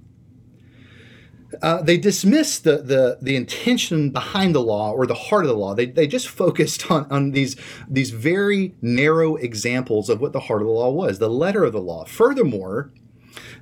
[1.62, 5.58] Uh, they dismissed the, the, the intention behind the law or the heart of the
[5.58, 5.76] law.
[5.76, 7.58] They, they just focused on, on these,
[7.90, 11.74] these very narrow examples of what the heart of the law was, the letter of
[11.74, 12.06] the law.
[12.06, 12.94] Furthermore,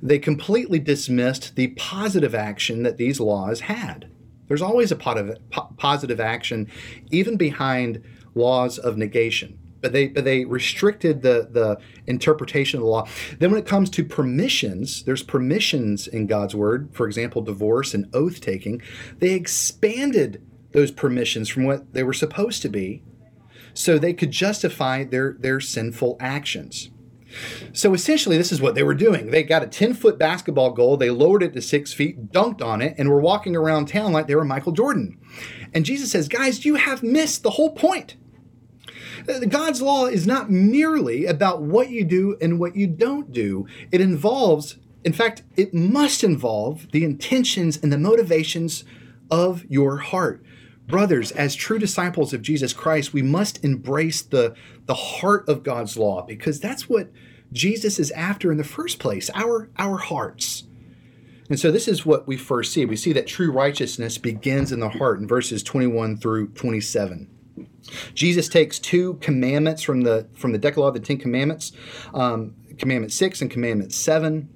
[0.02, 4.10] they completely dismissed the positive action that these laws had.
[4.48, 6.72] There's always a positive action,
[7.12, 12.90] even behind laws of negation but they but they restricted the the interpretation of the
[12.90, 13.08] law.
[13.40, 16.90] Then when it comes to permissions, there's permissions in God's word.
[16.94, 18.82] For example, divorce and oath taking.
[19.20, 23.04] They expanded those permissions from what they were supposed to be,
[23.74, 26.90] so they could justify their their sinful actions.
[27.74, 29.32] So essentially, this is what they were doing.
[29.32, 32.82] They got a 10 foot basketball goal, they lowered it to six feet, dunked on
[32.82, 35.18] it, and were walking around town like they were Michael Jordan.
[35.74, 38.16] And Jesus says, Guys, you have missed the whole point.
[39.28, 43.68] Uh, God's law is not merely about what you do and what you don't do.
[43.92, 48.84] It involves, in fact, it must involve the intentions and the motivations
[49.30, 50.44] of your heart.
[50.90, 54.56] Brothers, as true disciples of Jesus Christ, we must embrace the,
[54.88, 57.12] the heart of God's law because that's what
[57.54, 60.64] Jesus is after in the first place our, our hearts.
[61.48, 62.86] And so this is what we first see.
[62.86, 67.30] We see that true righteousness begins in the heart in verses 21 through 27.
[68.16, 71.72] Jesus takes two commandments from the from the Decalogue, the Ten Commandments,
[72.14, 74.50] um, Commandment six and Commandment seven,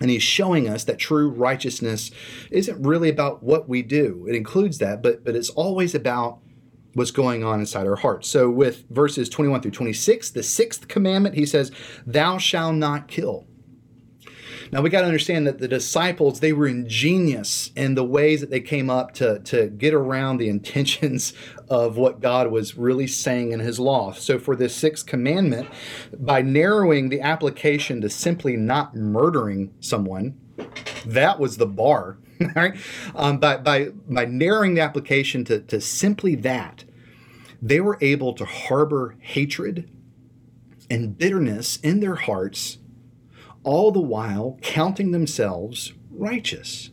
[0.00, 2.10] and he's showing us that true righteousness
[2.50, 4.26] isn't really about what we do.
[4.28, 6.38] It includes that, but but it's always about
[6.94, 8.28] what's going on inside our hearts.
[8.28, 11.70] So with verses 21 through 26, the sixth commandment, he says,
[12.06, 13.46] "Thou shalt not kill."
[14.72, 18.50] Now we got to understand that the disciples they were ingenious in the ways that
[18.50, 21.32] they came up to to get around the intentions
[21.68, 24.12] of what God was really saying in his law.
[24.12, 25.68] So for this sixth commandment,
[26.18, 30.38] by narrowing the application to simply not murdering someone,
[31.06, 32.18] that was the bar.
[32.54, 32.76] Right?
[33.14, 36.84] Um, by, by, by narrowing the application to, to simply that,
[37.62, 39.90] they were able to harbor hatred
[40.90, 42.76] and bitterness in their hearts
[43.66, 46.90] all the while counting themselves righteous.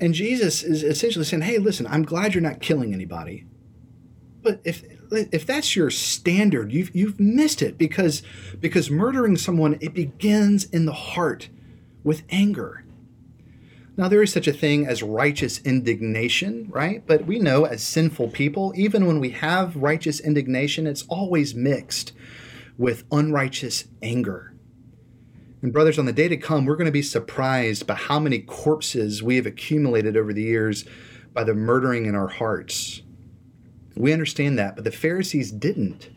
[0.00, 3.44] And Jesus is essentially saying, hey, listen, I'm glad you're not killing anybody.
[4.40, 8.22] But if if that's your standard, you've you've missed it because
[8.60, 11.48] because murdering someone it begins in the heart
[12.04, 12.84] with anger.
[13.96, 17.04] Now there is such a thing as righteous indignation, right?
[17.06, 22.12] But we know as sinful people, even when we have righteous indignation, it's always mixed
[22.76, 24.54] with unrighteous anger.
[25.62, 28.40] And, brothers, on the day to come, we're going to be surprised by how many
[28.40, 30.84] corpses we have accumulated over the years
[31.32, 33.02] by the murdering in our hearts.
[33.96, 36.10] We understand that, but the Pharisees didn't.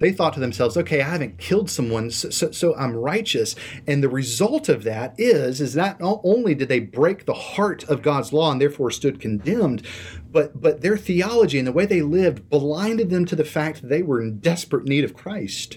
[0.00, 3.54] They thought to themselves, okay, I haven't killed someone, so, so, so, I'm righteous.
[3.86, 8.02] And the result of that is, is not only did they break the heart of
[8.02, 9.86] God's law and therefore stood condemned,
[10.32, 13.88] but, but their theology and the way they lived blinded them to the fact that
[13.88, 15.76] they were in desperate need of Christ.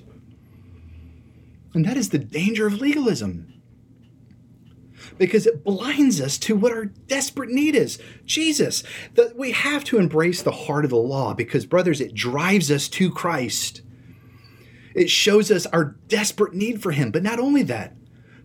[1.74, 3.54] And that is the danger of legalism
[5.18, 8.84] because it blinds us to what our desperate need is Jesus.
[9.16, 12.88] That we have to embrace the heart of the law because, brothers, it drives us
[12.90, 13.82] to Christ.
[14.96, 17.12] It shows us our desperate need for Him.
[17.12, 17.96] But not only that,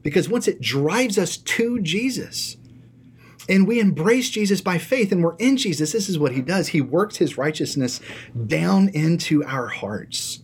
[0.03, 2.57] because once it drives us to Jesus,
[3.49, 6.69] and we embrace Jesus by faith and we're in Jesus, this is what He does.
[6.69, 8.01] He works His righteousness
[8.47, 10.43] down into our hearts.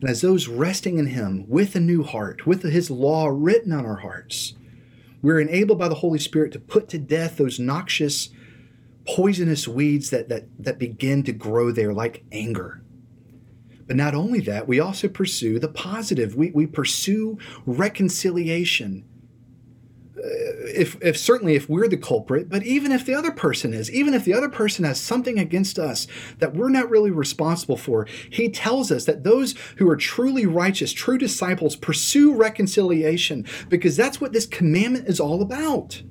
[0.00, 3.84] And as those resting in Him with a new heart, with His law written on
[3.84, 4.54] our hearts,
[5.22, 8.28] we're enabled by the Holy Spirit to put to death those noxious,
[9.06, 12.83] poisonous weeds that, that, that begin to grow there, like anger.
[13.86, 16.34] But not only that, we also pursue the positive.
[16.34, 19.04] We, we pursue reconciliation
[20.24, 20.28] uh,
[20.74, 24.14] if, if certainly if we're the culprit, but even if the other person is, even
[24.14, 26.06] if the other person has something against us
[26.38, 30.92] that we're not really responsible for, he tells us that those who are truly righteous,
[30.92, 36.02] true disciples, pursue reconciliation because that's what this commandment is all about.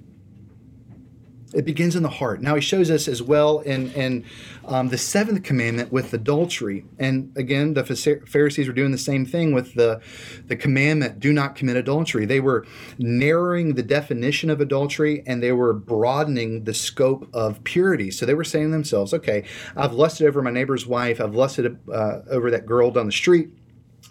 [1.53, 2.41] It begins in the heart.
[2.41, 4.25] Now he shows us as well in in
[4.65, 9.53] um, the seventh commandment with adultery, and again the Pharisees were doing the same thing
[9.53, 10.01] with the
[10.47, 12.65] the commandment: "Do not commit adultery." They were
[12.97, 18.09] narrowing the definition of adultery, and they were broadening the scope of purity.
[18.09, 19.43] So they were saying to themselves, "Okay,
[19.75, 21.21] I've lusted over my neighbor's wife.
[21.21, 23.49] I've lusted uh, over that girl down the street,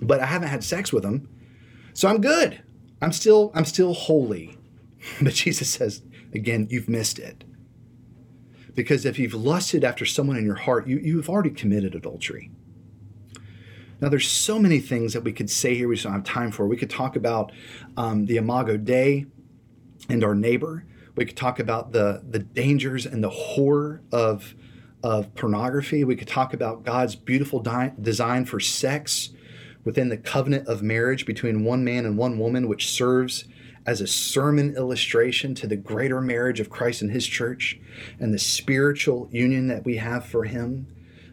[0.01, 1.28] but I haven't had sex with them,
[1.93, 2.62] so I'm good.
[3.01, 4.59] I'm still I'm still holy."
[5.20, 6.03] But Jesus says,
[6.34, 7.44] again, you've missed it.
[8.74, 12.50] Because if you've lusted after someone in your heart, you, you've already committed adultery.
[14.00, 16.50] Now, there's so many things that we could say here we just don't have time
[16.50, 16.66] for.
[16.66, 17.52] We could talk about
[17.96, 19.26] um, the Imago Dei
[20.08, 20.84] and our neighbor.
[21.14, 24.54] We could talk about the, the dangers and the horror of,
[25.04, 26.02] of pornography.
[26.02, 29.30] We could talk about God's beautiful di- design for sex
[29.84, 33.44] within the covenant of marriage between one man and one woman, which serves
[33.86, 37.80] as a sermon illustration to the greater marriage of Christ and his church
[38.20, 40.86] and the spiritual union that we have for him.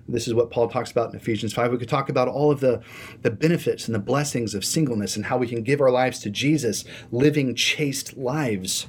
[0.07, 1.71] This is what Paul talks about in Ephesians 5.
[1.71, 2.81] We could talk about all of the,
[3.21, 6.31] the benefits and the blessings of singleness and how we can give our lives to
[6.31, 8.87] Jesus, living chaste lives,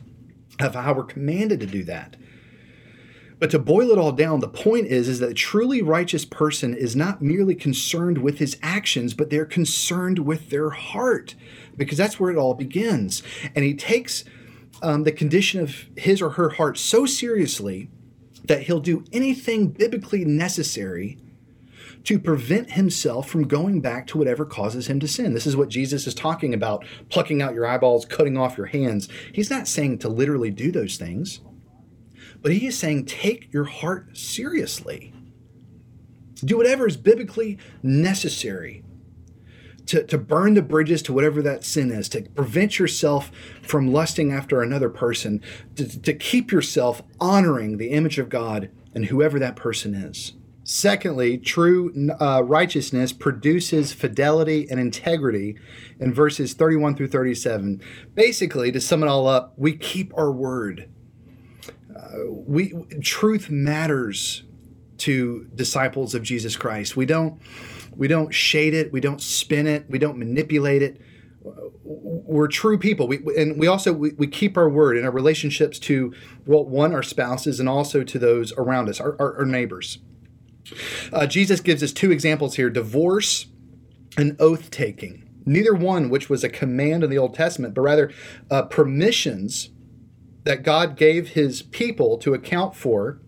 [0.59, 2.17] of how we're commanded to do that.
[3.39, 6.75] But to boil it all down, the point is, is that a truly righteous person
[6.75, 11.35] is not merely concerned with his actions, but they're concerned with their heart
[11.77, 13.23] because that's where it all begins.
[13.55, 14.25] And he takes
[14.83, 17.91] um, the condition of his or her heart so seriously
[18.45, 21.19] that he'll do anything biblically necessary
[22.05, 25.35] to prevent himself from going back to whatever causes him to sin.
[25.35, 29.09] This is what Jesus is talking about plucking out your eyeballs, cutting off your hands.
[29.35, 31.41] He's not saying to literally do those things,
[32.41, 35.13] but he is saying take your heart seriously.
[36.43, 38.83] Do whatever is biblically necessary
[39.91, 44.33] to, to burn the bridges to whatever that sin is, to prevent yourself from lusting
[44.33, 45.43] after another person,
[45.75, 50.35] to, to keep yourself honoring the image of God and whoever that person is.
[50.63, 55.57] Secondly, true uh, righteousness produces fidelity and integrity
[55.99, 57.83] in verses 31 through 37.
[58.15, 60.89] Basically, to sum it all up, we keep our word.
[61.93, 64.45] Uh, we truth matters
[64.99, 66.97] to disciples of Jesus Christ.
[66.97, 67.41] We don't
[67.97, 71.01] we don't shade it, we don't spin it, we don't manipulate it.
[71.83, 73.09] we're true people.
[73.09, 76.13] We, and we also we, we keep our word in our relationships to
[76.47, 79.99] well, one our spouses and also to those around us, our, our, our neighbors.
[81.13, 83.47] Uh, Jesus gives us two examples here: divorce
[84.17, 85.27] and oath taking.
[85.47, 88.13] Neither one, which was a command in the Old Testament, but rather
[88.51, 89.71] uh, permissions
[90.45, 93.21] that God gave His people to account for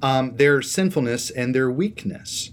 [0.00, 2.50] um, their sinfulness and their weakness.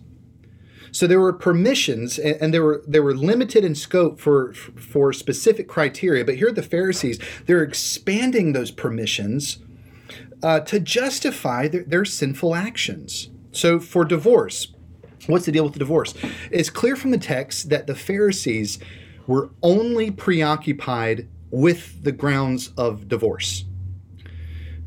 [0.91, 5.13] So there were permissions, and, and they were they were limited in scope for for
[5.13, 6.25] specific criteria.
[6.25, 9.59] But here, the Pharisees they're expanding those permissions
[10.41, 13.29] uh, to justify their, their sinful actions.
[13.51, 14.73] So for divorce,
[15.27, 16.13] what's the deal with the divorce?
[16.51, 18.79] It's clear from the text that the Pharisees
[19.27, 23.65] were only preoccupied with the grounds of divorce.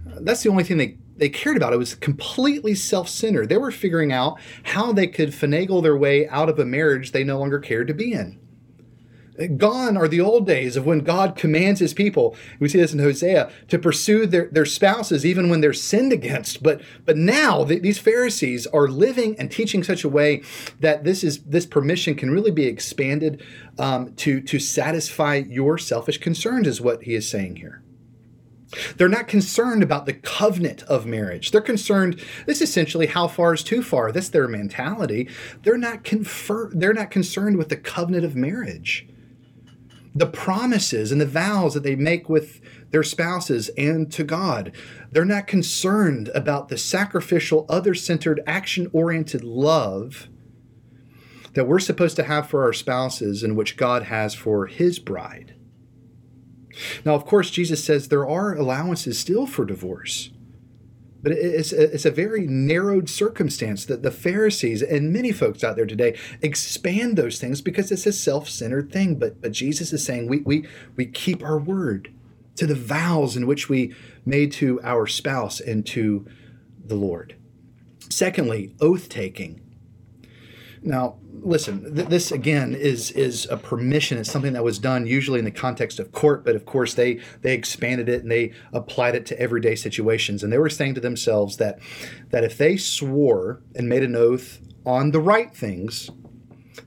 [0.04, 1.72] That's the only thing they they cared about.
[1.72, 3.48] It was completely self centered.
[3.48, 7.22] They were figuring out how they could finagle their way out of a marriage they
[7.22, 8.40] no longer cared to be in.
[9.56, 12.98] Gone are the old days of when God commands his people, we see this in
[12.98, 16.60] Hosea, to pursue their, their spouses even when they're sinned against.
[16.60, 20.42] But but now the, these Pharisees are living and teaching such a way
[20.80, 23.44] that this is this permission can really be expanded
[23.78, 27.81] um, to, to satisfy your selfish concerns, is what he is saying here.
[28.96, 31.50] They're not concerned about the covenant of marriage.
[31.50, 34.12] They're concerned, this is essentially how far is too far.
[34.12, 35.28] That's their mentality.
[35.62, 39.06] They're not confer, they're not concerned with the covenant of marriage.
[40.14, 42.60] The promises and the vows that they make with
[42.90, 44.72] their spouses and to God.
[45.10, 50.28] They're not concerned about the sacrificial, other centered, action oriented love
[51.54, 55.51] that we're supposed to have for our spouses and which God has for his bride.
[57.04, 60.30] Now, of course, Jesus says there are allowances still for divorce.
[61.22, 65.86] But it's, it's a very narrowed circumstance that the Pharisees and many folks out there
[65.86, 69.16] today expand those things because it's a self centered thing.
[69.16, 70.66] But, but Jesus is saying we, we,
[70.96, 72.12] we keep our word
[72.56, 73.94] to the vows in which we
[74.26, 76.26] made to our spouse and to
[76.84, 77.36] the Lord.
[78.10, 79.60] Secondly, oath taking.
[80.82, 84.18] Now, listen, th- this again is is a permission.
[84.18, 87.20] It's something that was done usually in the context of court, but of course they
[87.42, 90.42] they expanded it and they applied it to everyday situations.
[90.42, 91.78] And they were saying to themselves that
[92.30, 96.10] that if they swore and made an oath on the right things,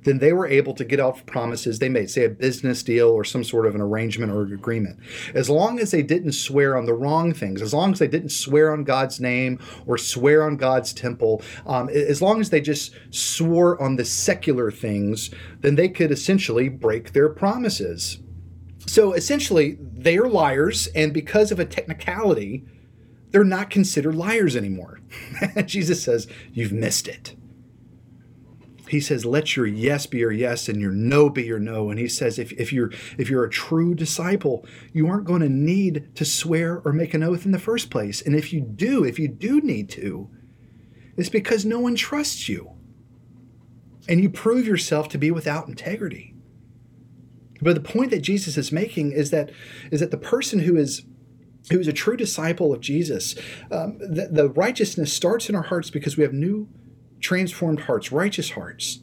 [0.04, 3.24] then they were able to get off promises they made, say a business deal or
[3.24, 5.00] some sort of an arrangement or agreement.
[5.34, 8.30] As long as they didn't swear on the wrong things, as long as they didn't
[8.30, 12.94] swear on God's name or swear on God's temple, um, as long as they just
[13.12, 15.30] swore on the secular things,
[15.62, 18.20] then they could essentially break their promises.
[18.88, 22.64] So essentially, they are liars, and because of a technicality,
[23.32, 25.00] they're not considered liars anymore.
[25.66, 27.36] Jesus says, You've missed it
[28.88, 31.90] he says let your yes be your yes and your no be your no.
[31.90, 35.50] And he says if, if you're if you're a true disciple you aren't going to
[35.50, 38.22] need to swear or make an oath in the first place.
[38.22, 40.30] And if you do if you do need to
[41.18, 42.72] it's because no one trusts you.
[44.08, 46.36] And you prove yourself to be without integrity.
[47.62, 49.52] But the point that jesus is making is that
[49.92, 51.04] is that the person who is
[51.72, 53.34] who is a true disciple of jesus
[53.72, 56.68] um, the, the righteousness starts in our hearts because we have new
[57.20, 59.00] transformed hearts, righteous hearts.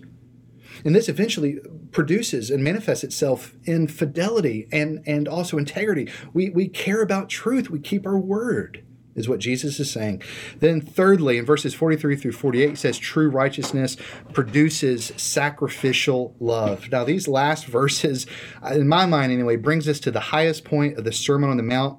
[0.85, 1.61] And this eventually
[1.93, 6.11] produces and manifests itself in fidelity and, and also integrity.
[6.33, 8.85] We, we care about truth, we keep our word,
[9.15, 10.23] is what Jesus is saying.
[10.59, 13.97] Then, thirdly, in verses 43 through 48, he says, True righteousness
[14.33, 16.91] produces sacrificial love.
[16.91, 18.27] Now, these last verses,
[18.63, 21.59] uh, in my mind anyway, brings us to the highest point of the Sermon on
[21.59, 21.99] the Mount,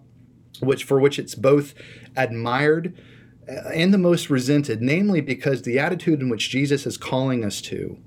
[0.59, 1.73] which for which it's both
[2.15, 2.97] admired
[3.47, 7.61] Uh, and the most resented, namely because the attitude in which Jesus is calling us
[7.61, 7.97] to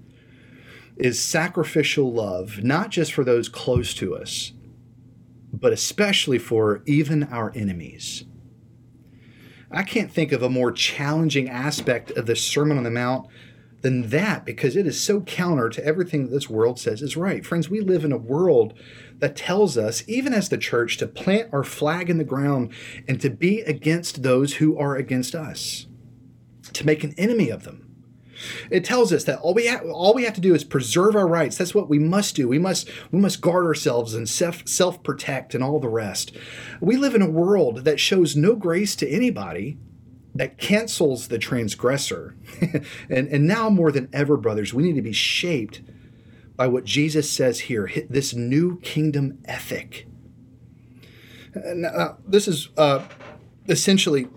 [0.96, 4.52] is sacrificial love, not just for those close to us,
[5.52, 8.24] but especially for even our enemies.
[9.70, 13.28] I can't think of a more challenging aspect of the Sermon on the Mount
[13.82, 17.44] than that because it is so counter to everything that this world says is right.
[17.44, 18.74] Friends, we live in a world
[19.18, 22.72] that tells us, even as the church, to plant our flag in the ground
[23.08, 25.86] and to be against those who are against us,
[26.72, 27.82] to make an enemy of them.
[28.70, 31.26] It tells us that all we ha- all we have to do is preserve our
[31.26, 31.56] rights.
[31.56, 32.48] That's what we must do.
[32.48, 36.32] We must we must guard ourselves and self self protect and all the rest.
[36.80, 39.78] We live in a world that shows no grace to anybody,
[40.34, 42.36] that cancels the transgressor.
[43.08, 45.80] and and now more than ever, brothers, we need to be shaped
[46.56, 50.06] by what Jesus says here, this new kingdom ethic.
[51.54, 53.04] Now, this is uh,
[53.68, 54.28] essentially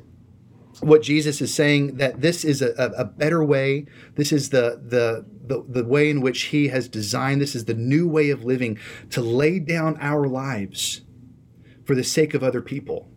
[0.81, 3.85] what Jesus is saying that this is a, a, better way.
[4.15, 7.41] This is the, the the the way in which He has designed.
[7.41, 11.01] This is the new way of living to lay down our lives
[11.83, 13.09] for the sake of other people.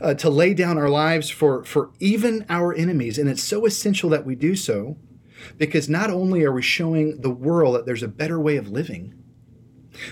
[0.00, 4.10] Uh, to lay down our lives for for even our enemies, and it's so essential
[4.10, 4.98] that we do so,
[5.58, 9.14] because not only are we showing the world that there's a better way of living,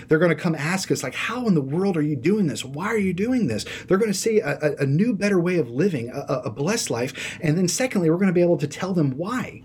[0.07, 2.63] they're going to come ask us, like, how in the world are you doing this?
[2.63, 3.65] Why are you doing this?
[3.87, 6.89] They're going to see a, a, a new, better way of living, a, a blessed
[6.89, 7.39] life.
[7.41, 9.63] And then, secondly, we're going to be able to tell them why.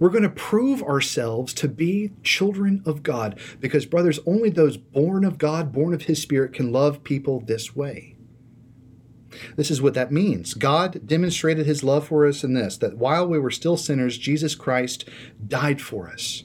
[0.00, 5.24] We're going to prove ourselves to be children of God because, brothers, only those born
[5.24, 8.15] of God, born of His Spirit, can love people this way.
[9.56, 10.54] This is what that means.
[10.54, 14.54] God demonstrated His love for us in this that while we were still sinners, Jesus
[14.54, 15.08] Christ
[15.46, 16.44] died for us.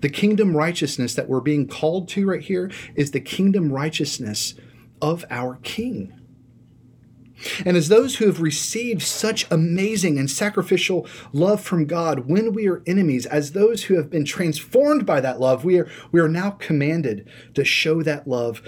[0.00, 4.54] The kingdom righteousness that we're being called to right here is the kingdom righteousness
[5.02, 6.12] of our King.
[7.64, 12.66] And as those who have received such amazing and sacrificial love from God when we
[12.66, 16.28] are enemies, as those who have been transformed by that love, we are, we are
[16.28, 18.62] now commanded to show that love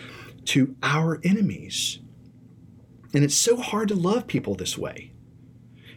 [0.46, 2.00] to our enemies.
[3.14, 5.12] And it's so hard to love people this way.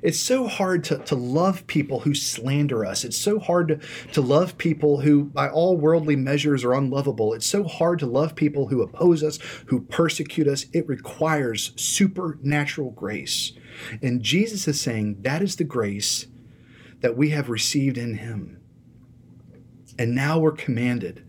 [0.01, 3.03] It's so hard to, to love people who slander us.
[3.03, 3.80] It's so hard to,
[4.14, 7.34] to love people who, by all worldly measures, are unlovable.
[7.34, 9.38] It's so hard to love people who oppose us,
[9.68, 10.66] who persecute us.
[10.74, 13.53] It requires supernatural grace.
[14.01, 16.26] And Jesus is saying that is the grace
[17.01, 18.59] that we have received in Him.
[19.99, 21.24] And now we're commanded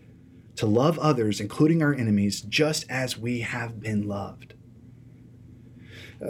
[0.56, 4.51] to love others, including our enemies, just as we have been loved.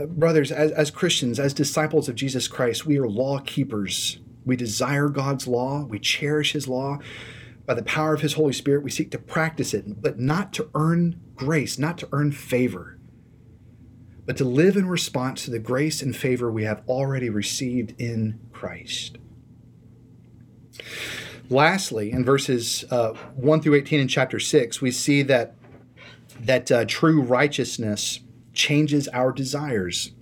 [0.06, 4.18] Brothers, as, as Christians, as disciples of Jesus Christ, we are law keepers.
[4.44, 6.98] We desire God's law, we cherish His law.
[7.66, 10.68] By the power of His Holy Spirit, we seek to practice it, but not to
[10.74, 12.98] earn grace, not to earn favor,
[14.24, 18.40] but to live in response to the grace and favor we have already received in
[18.52, 19.18] Christ.
[21.50, 25.54] Lastly, in verses uh, 1 through 18 in chapter 6, we see that,
[26.40, 28.20] that uh, true righteousness
[28.52, 30.12] changes our desires.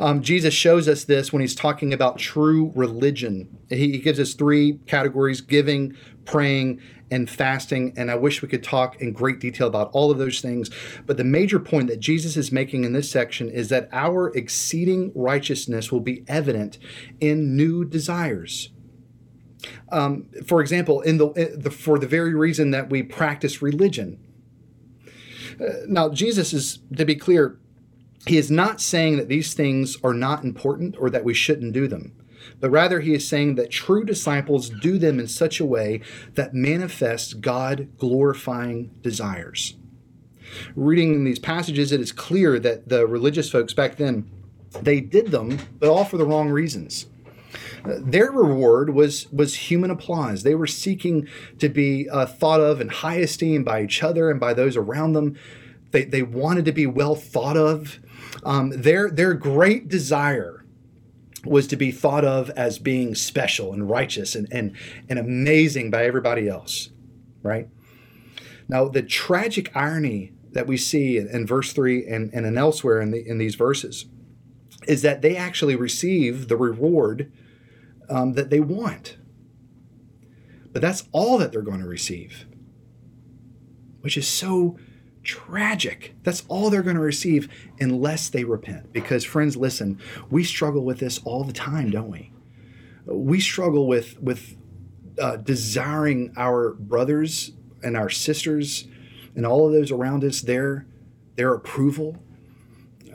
[0.00, 3.58] Um, Jesus shows us this when he's talking about true religion.
[3.68, 7.92] He, he, gives us three categories giving, praying, and fasting.
[7.96, 10.70] And I wish we could talk in great detail about all of those things.
[11.04, 15.12] But the major point that Jesus is making in this section is that our exceeding
[15.14, 16.78] righteousness will be evident
[17.20, 18.70] in new desires.
[19.90, 24.18] Um, for example, in the, the for the very reason that we practice religion,
[25.86, 27.58] now, Jesus is, to be clear,
[28.26, 31.88] he is not saying that these things are not important or that we shouldn't do
[31.88, 32.12] them,
[32.60, 36.00] but rather he is saying that true disciples do them in such a way
[36.34, 39.74] that manifests God glorifying desires.
[40.76, 44.30] Reading in these passages, it is clear that the religious folks back then
[44.80, 47.06] they did them, but all for the wrong reasons.
[47.84, 50.42] Their reward was was human applause.
[50.42, 51.28] They were seeking
[51.58, 55.14] to be uh, thought of in high esteem by each other and by those around
[55.14, 55.36] them.
[55.90, 57.98] They, they wanted to be well thought of.
[58.44, 60.62] Um, their their great desire
[61.44, 64.76] was to be thought of as being special and righteous and, and,
[65.08, 66.90] and amazing by everybody else,
[67.42, 67.68] right?
[68.68, 73.10] Now, the tragic irony that we see in, in verse 3 and, and elsewhere in,
[73.10, 74.06] the, in these verses
[74.86, 77.32] is that they actually receive the reward
[78.12, 79.16] um, that they want.
[80.72, 82.46] But that's all that they're going to receive,
[84.00, 84.78] which is so
[85.22, 86.14] tragic.
[86.22, 87.48] That's all they're going to receive
[87.80, 88.92] unless they repent.
[88.92, 89.98] Because, friends, listen,
[90.30, 92.32] we struggle with this all the time, don't we?
[93.06, 94.56] We struggle with, with
[95.18, 97.52] uh, desiring our brothers
[97.82, 98.86] and our sisters
[99.34, 100.86] and all of those around us their,
[101.36, 102.22] their approval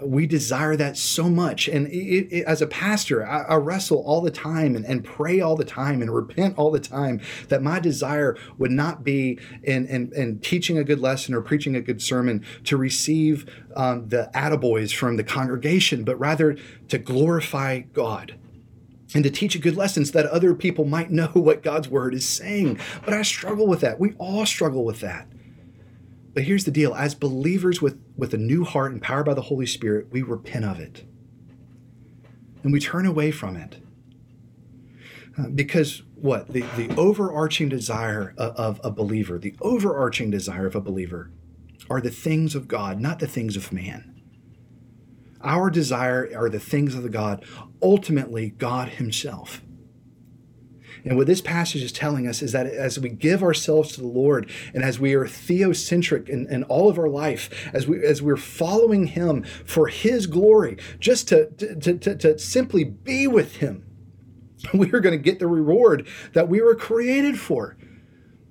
[0.01, 1.67] we desire that so much.
[1.67, 5.39] And it, it, as a pastor, I, I, wrestle all the time and, and, pray
[5.39, 9.87] all the time and repent all the time that my desire would not be in,
[9.87, 13.45] in, in teaching a good lesson or preaching a good sermon to receive
[13.75, 16.57] um, the attaboys from the congregation, but rather
[16.89, 18.35] to glorify God
[19.13, 22.13] and to teach a good lesson so that other people might know what God's word
[22.13, 22.79] is saying.
[23.05, 23.99] But I struggle with that.
[23.99, 25.27] We all struggle with that.
[26.37, 29.65] But here's the deal as believers with, with a new heart empowered by the Holy
[29.65, 31.03] Spirit, we repent of it.
[32.61, 33.77] And we turn away from it.
[35.35, 36.49] Uh, because what?
[36.49, 41.31] The, the overarching desire of, of a believer, the overarching desire of a believer
[41.89, 44.21] are the things of God, not the things of man.
[45.41, 47.43] Our desire are the things of the God,
[47.81, 49.63] ultimately, God Himself.
[51.07, 54.07] And what this passage is telling us is that as we give ourselves to the
[54.07, 58.21] Lord and as we are theocentric in, in all of our life, as we as
[58.21, 63.85] we're following Him for His glory, just to, to, to, to simply be with Him,
[64.73, 67.77] we are going to get the reward that we were created for.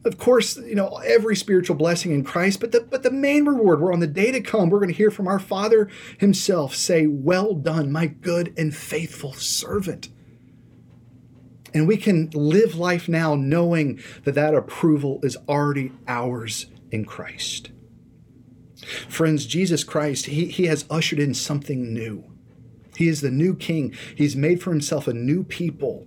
[0.06, 3.82] Of course, you know, every spiritual blessing in Christ, but the but the main reward,
[3.82, 7.06] we're on the day to come, we're going to hear from our Father Himself say,
[7.06, 10.08] Well done, my good and faithful servant.
[11.76, 17.70] And we can live life now knowing that that approval is already ours in Christ.
[19.10, 22.24] Friends, Jesus Christ, he, he has ushered in something new.
[22.96, 23.94] He is the new king.
[24.16, 26.06] He's made for himself a new people.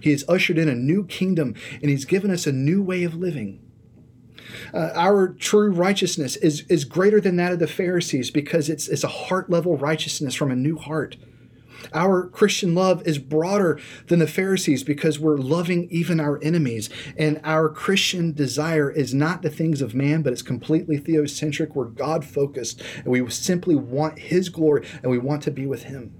[0.00, 3.16] He has ushered in a new kingdom, and he's given us a new way of
[3.16, 3.60] living.
[4.72, 9.02] Uh, our true righteousness is, is greater than that of the Pharisees because it's, it's
[9.02, 11.16] a heart level righteousness from a new heart.
[11.92, 16.90] Our Christian love is broader than the Pharisees because we're loving even our enemies.
[17.16, 21.74] And our Christian desire is not the things of man, but it's completely theocentric.
[21.74, 25.84] We're God focused, and we simply want His glory and we want to be with
[25.84, 26.14] Him.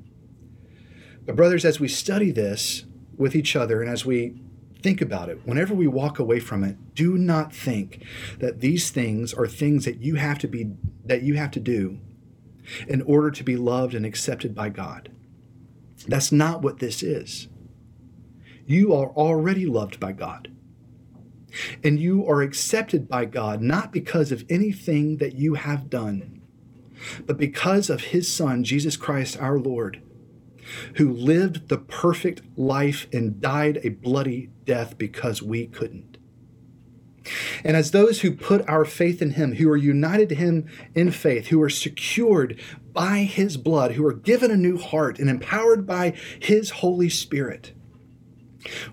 [1.27, 2.85] But, brothers, as we study this
[3.17, 4.41] with each other and as we
[4.83, 8.03] think about it, whenever we walk away from it, do not think
[8.39, 10.73] that these things are things that you have to be
[11.05, 11.99] that you have to do
[12.89, 15.11] in order to be loved and accepted by God.
[16.07, 17.49] That's not what this is.
[18.67, 20.49] You are already loved by God.
[21.83, 26.41] And you are accepted by God not because of anything that you have done,
[27.27, 30.03] but because of His Son, Jesus Christ our Lord,
[30.97, 36.11] who lived the perfect life and died a bloody death because we couldn't.
[37.65, 41.11] And as those who put our faith in Him, who are united to Him in
[41.11, 42.59] faith, who are secured
[42.93, 47.73] by His blood, who are given a new heart and empowered by His Holy Spirit,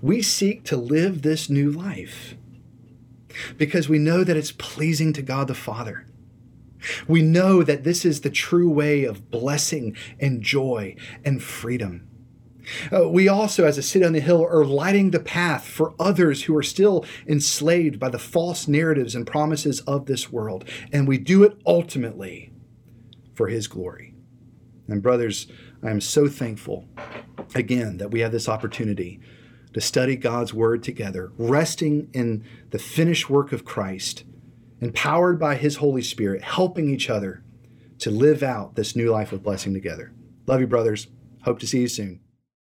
[0.01, 2.35] we seek to live this new life
[3.57, 6.05] because we know that it's pleasing to God the Father.
[7.07, 10.95] We know that this is the true way of blessing and joy
[11.25, 12.07] and freedom.
[12.91, 16.43] Uh, we also, as a city on the hill, are lighting the path for others
[16.43, 20.65] who are still enslaved by the false narratives and promises of this world.
[20.91, 22.46] And we do it ultimately
[23.37, 24.15] for His glory.
[24.87, 25.47] And, brothers,
[25.83, 26.89] I am so thankful
[27.53, 29.21] again that we have this opportunity
[29.73, 34.23] to study God's Word together, resting in the finished work of Christ,
[34.81, 37.43] empowered by His Holy Spirit, helping each other
[37.99, 40.13] to live out this new life of blessing together.
[40.47, 41.07] Love you, brothers.
[41.43, 42.26] Hope to see you soon.